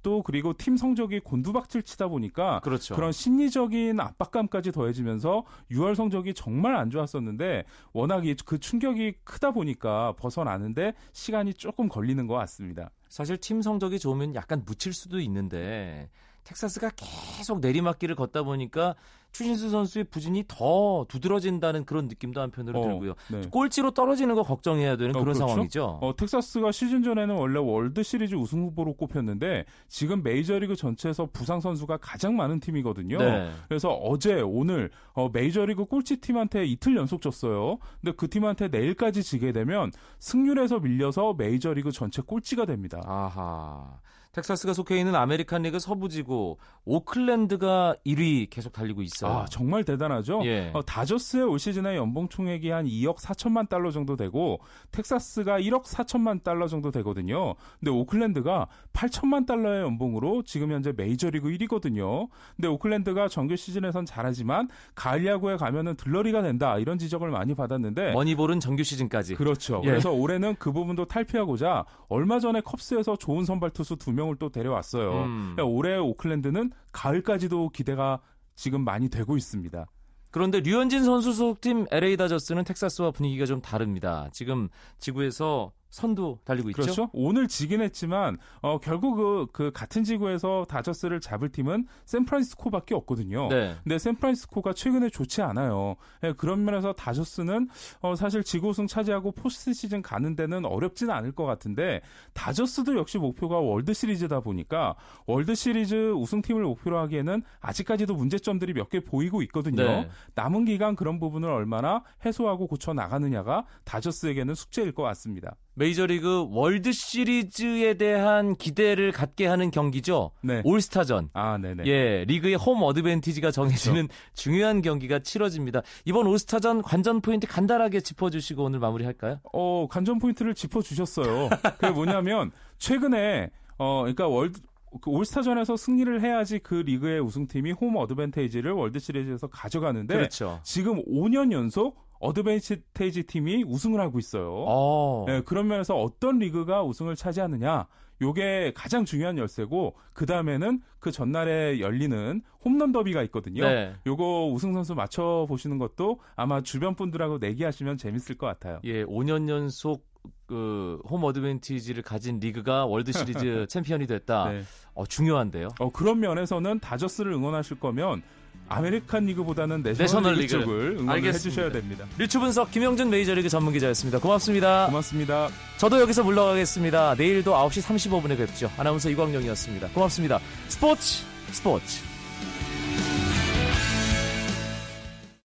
또 0.03 0.23
그리고 0.23 0.53
팀 0.57 0.77
성적이 0.77 1.19
곤두박질 1.19 1.83
치다 1.83 2.07
보니까 2.07 2.61
그렇죠. 2.61 2.95
그런 2.95 3.11
심리적인 3.11 3.99
압박감까지 3.99 4.71
더해지면서 4.71 5.45
6월 5.73 5.97
성적이 5.97 6.33
정말 6.33 6.77
안 6.77 6.91
좋았었는데 6.91 7.65
워낙 7.93 8.23
그 8.45 8.61
충격이 8.61 9.15
크다 9.25 9.51
보니까 9.51 10.13
벗어나는데 10.13 10.95
시간이 11.13 11.55
조금 11.55 11.89
걸리는 11.89 12.25
것 12.29 12.35
같습니다. 12.35 12.91
사실 13.09 13.37
팀 13.39 13.63
성적이 13.63 13.99
좋으면 13.99 14.37
약간 14.37 14.63
묻힐 14.65 14.93
수도 14.93 15.19
있는데 15.19 16.09
텍사스가 16.47 16.91
계속 16.97 17.61
내리막길을 17.61 18.15
걷다 18.15 18.45
보니까 18.45 18.95
추신수 19.33 19.69
선수의 19.69 20.05
부진이 20.05 20.45
더 20.49 21.05
두드러진다는 21.09 21.85
그런 21.85 22.09
느낌도 22.09 22.41
한편으로 22.41 22.81
어, 22.81 22.83
들고요. 22.85 23.15
네. 23.31 23.43
꼴찌로 23.51 23.91
떨어지는 23.91 24.35
거 24.35 24.43
걱정해야 24.43 24.97
되는 24.97 25.11
어, 25.11 25.21
그런 25.21 25.35
그렇죠? 25.35 25.49
상황이죠. 25.49 25.99
어, 26.01 26.17
텍사스가 26.17 26.73
시즌 26.73 27.03
전에는 27.03 27.35
원래 27.35 27.59
월드 27.59 28.03
시리즈 28.03 28.35
우승 28.35 28.63
후보로 28.63 28.95
꼽혔는데 28.95 29.67
지금 29.89 30.23
메이저리그 30.23 30.77
전체에서 30.77 31.29
부상 31.33 31.61
선수가 31.61 31.99
가장 31.99 32.37
많은 32.37 32.61
팀이거든요. 32.61 33.19
네. 33.19 33.51
그래서 33.69 33.91
어제 33.91 34.41
오늘 34.41 34.91
어, 35.13 35.29
메이저리그 35.31 35.85
꼴찌 35.85 36.19
팀한테 36.21 36.65
이틀 36.65 36.97
연속 36.97 37.21
졌어요. 37.21 37.79
근데 38.01 38.17
그 38.17 38.31
팀한테 38.31 38.69
내일까지 38.69 39.23
지게 39.23 39.53
되면 39.53 39.93
승률에서 40.21 40.79
밀려서 40.79 41.35
메이저리그 41.35 41.91
전체 41.91 42.23
꼴찌가 42.23 42.65
됩니다. 42.65 43.03
아하. 43.05 43.99
텍사스가 44.37 44.75
속해 44.75 44.99
있는 44.99 45.15
아메리칸 45.15 45.63
리그 45.63 45.79
서부지구 45.79 46.59
오클랜드가 46.85 47.97
1위 48.05 48.51
계속 48.51 48.71
달리고 48.71 49.01
있어요. 49.01 49.33
아, 49.33 49.45
정말 49.47 49.83
대단하죠? 49.83 50.43
예. 50.45 50.71
어, 50.75 50.83
다저스의 50.83 51.45
올 51.45 51.59
시즌의 51.59 51.97
연봉 51.97 52.29
총액이 52.29 52.69
한 52.69 52.85
2억 52.85 53.17
4천만 53.17 53.67
달러 53.67 53.91
정도 53.91 54.15
되고 54.15 54.61
텍사스가 54.93 55.59
1억 55.61 55.85
4천만 55.85 56.43
달러 56.43 56.69
정도 56.69 56.91
되거든요. 56.91 57.55
근데 57.81 57.91
오클랜드가 57.91 58.69
8천만 58.93 59.47
달러의 59.47 59.83
연봉으로 59.83 60.43
지금 60.43 60.71
현재 60.71 60.93
메이저리그 60.95 61.49
1위거든요. 61.49 62.29
근데 62.57 62.69
오클랜드가 62.69 63.29
정규 63.29 63.57
시즌에선 63.57 64.05
잘하지만 64.05 64.69
가을 64.95 65.25
야구에 65.25 65.57
가면은 65.57 65.97
들러리가 65.97 66.43
된다. 66.43 66.77
이런 66.79 66.99
지적을 66.99 67.31
많이 67.31 67.55
받았는데 67.55 68.13
머니볼은 68.13 68.61
정규 68.61 68.85
시즌까지. 68.85 69.37
그렇죠. 69.37 69.81
예. 69.85 69.89
그래서 69.89 70.13
올해는 70.13 70.57
그 70.59 70.73
부분도 70.73 71.07
탈피하고자 71.07 71.87
얼마 72.09 72.39
전에 72.39 72.61
컵스에서 72.61 73.17
좋은 73.17 73.47
선발 73.47 73.71
투수 73.71 73.97
두명 73.97 74.26
을 74.31 74.37
또 74.39 74.51
데려왔어요. 74.51 75.25
음. 75.25 75.53
그러니까 75.55 75.65
올해 75.65 75.97
오클랜드는 75.97 76.71
가을까지도 76.93 77.71
기대가 77.71 78.21
지금 78.55 78.83
많이 78.85 79.09
되고 79.09 79.37
있습니다. 79.37 79.87
그런데 80.31 80.61
류현진 80.61 81.05
선수 81.05 81.33
소속팀 81.33 81.87
LA 81.91 82.17
다저스는 82.17 82.65
텍사스와 82.65 83.11
분위기가 83.13 83.47
좀 83.47 83.63
다릅니다. 83.63 84.29
지금 84.33 84.69
지구에서 84.99 85.73
선두 85.91 86.39
달리고 86.45 86.71
있죠. 86.71 86.83
그렇죠. 86.83 87.11
오늘 87.13 87.49
지긴 87.49 87.81
했지만 87.81 88.39
어, 88.61 88.79
결국 88.79 89.17
그, 89.17 89.47
그 89.53 89.71
같은 89.73 90.03
지구에서 90.05 90.67
다저스를 90.69 91.21
잡을 91.21 91.51
팀은 91.51 91.87
샌프란시스코밖에 92.07 92.95
없거든요. 92.95 93.49
네. 93.49 93.77
근데 93.85 93.99
샌프란시스코가 93.99 94.73
최근에 94.73 95.09
좋지 95.11 95.43
않아요. 95.43 95.97
예, 96.25 96.33
그런 96.33 96.65
면에서 96.65 96.93
다저스는 96.93 97.69
어, 98.01 98.17
사실 98.17 98.43
지구 98.43 98.69
우승 98.71 98.87
차지하고 98.87 99.33
포스트 99.33 99.73
시즌 99.73 100.03
가는 100.03 100.35
데는 100.37 100.65
어렵지는 100.65 101.15
않을 101.15 101.33
것 101.33 101.45
같은데 101.45 102.01
다저스도 102.33 102.97
역시 102.99 103.19
목표가 103.19 103.59
월드 103.59 103.93
시리즈다 103.95 104.41
보니까 104.41 104.97
월드 105.27 105.55
시리즈 105.55 106.13
우승팀을 106.13 106.63
목표로 106.63 106.99
하기에는 106.99 107.43
아직까지도 107.61 108.15
문제점들이 108.15 108.73
몇 108.73 108.87
개 108.87 109.01
보이고 109.01 109.43
있거든요. 109.43 109.83
네. 109.83 110.09
남은 110.37 110.65
기간 110.67 110.95
그런 110.95 111.19
부분을 111.19 111.49
얼마나 111.51 112.05
해소하고 112.25 112.69
고쳐 112.69 112.93
나가느냐가 112.95 113.65
다저스에게는 113.85 114.55
숙제일 114.55 114.93
것 114.93 115.03
같습니다. 115.03 115.57
메이저리그 115.77 116.49
월드 116.51 116.91
시리즈에 116.91 117.95
대한 117.95 118.57
기대를 118.57 119.13
갖게 119.13 119.47
하는 119.47 119.71
경기죠. 119.71 120.31
네. 120.43 120.63
올스타전. 120.65 121.29
아, 121.35 121.59
네네. 121.59 121.85
예, 121.87 122.25
리그의 122.27 122.55
홈 122.55 122.83
어드밴티지가 122.83 123.51
정해지는 123.51 124.09
중요한 124.35 124.81
경기가 124.81 125.19
치러집니다. 125.19 125.83
이번 126.07 126.27
올스타전 126.29 126.81
관전 126.81 127.21
포인트 127.21 127.47
간단하게 127.47 128.01
짚어주시고 128.01 128.65
오늘 128.65 128.79
마무리할까요? 128.79 129.41
어, 129.53 129.87
관전 129.91 130.19
포인트를 130.19 130.55
짚어주셨어요. 130.55 131.51
그게 131.79 131.91
뭐냐면, 131.91 132.53
최근에, 132.79 133.51
어, 133.77 134.01
그러니까 134.01 134.29
월드, 134.29 134.59
그 135.03 135.11
올스타전에서 135.11 135.77
승리를 135.77 136.23
해야지 136.23 136.59
그 136.59 136.75
리그의 136.77 137.21
우승팀이 137.21 137.73
홈 137.73 137.97
어드밴티지를 137.97 138.73
월드 138.73 138.99
시리즈에서 138.99 139.47
가져가는데, 139.49 140.15
그렇죠. 140.15 140.59
지금 140.63 141.05
5년 141.05 141.53
연속 141.53 142.06
어드밴티지 142.21 143.25
팀이 143.25 143.65
우승을 143.65 144.01
하고 144.01 144.19
있어요. 144.19 144.65
어. 144.67 145.25
네, 145.27 145.41
그런 145.43 145.69
면에서 145.69 145.97
어떤 145.97 146.39
리그가 146.39 146.83
우승을 146.83 147.17
차지하느냐, 147.17 147.87
요게 148.23 148.73
가장 148.75 149.05
중요한 149.05 149.37
열쇠고, 149.39 149.97
그 150.13 150.27
다음에는 150.27 150.81
그 150.99 151.11
전날에 151.11 151.81
열리는 151.81 152.41
홈런 152.65 152.93
더비가 152.93 153.23
있거든요. 153.25 153.65
네. 153.65 153.95
요거 154.07 154.49
우승 154.53 154.73
선수 154.73 154.95
맞춰보시는 154.95 155.79
것도 155.79 156.21
아마 156.35 156.63
주변 156.63 156.95
분들하고 156.95 157.39
내기하시면 157.39 157.99
재밌을 157.99 158.39
것 158.39 158.47
같아요. 158.47 158.81
예, 158.85 159.05
5년 159.05 159.49
연속 159.49 160.07
그홈 160.47 161.25
어드밴티지를 161.25 162.03
가진 162.03 162.39
리그가 162.39 162.87
월드 162.87 163.13
시리즈 163.13 163.67
챔피언이 163.69 164.07
됐다. 164.07 164.51
네. 164.51 164.63
어, 164.95 165.05
중요한데요. 165.07 165.69
어, 165.79 165.91
그런 165.91 166.21
면에서는 166.21 166.81
다저스를 166.81 167.33
응원하실 167.33 167.81
거면 167.81 168.23
아메리칸 168.69 169.27
리그보다는 169.27 169.83
내셔널, 169.83 170.35
리그. 170.35 170.49
쪽을 170.49 170.97
응원을 170.99 171.13
알겠습니다. 171.15 171.37
해주셔야 171.37 171.71
됩니다. 171.73 172.05
류추 172.19 172.41
분석 172.41 172.71
김영준 172.71 173.11
메이저리그 173.11 173.49
전문 173.49 173.73
기자였습니다. 173.73 174.19
고맙습니다. 174.19 174.87
고맙습니다. 174.87 175.49
저도 175.77 176.01
여기서 176.01 176.25
물러가겠습니다. 176.25 177.15
내일도 177.17 177.53
9시 177.55 177.83
35분에 177.83 178.37
뵙죠. 178.37 178.71
아나운서 178.77 179.09
이광용이었습니다. 179.11 179.89
고맙습니다. 179.89 180.41
스포츠 180.69 181.23
스포츠 181.53 182.16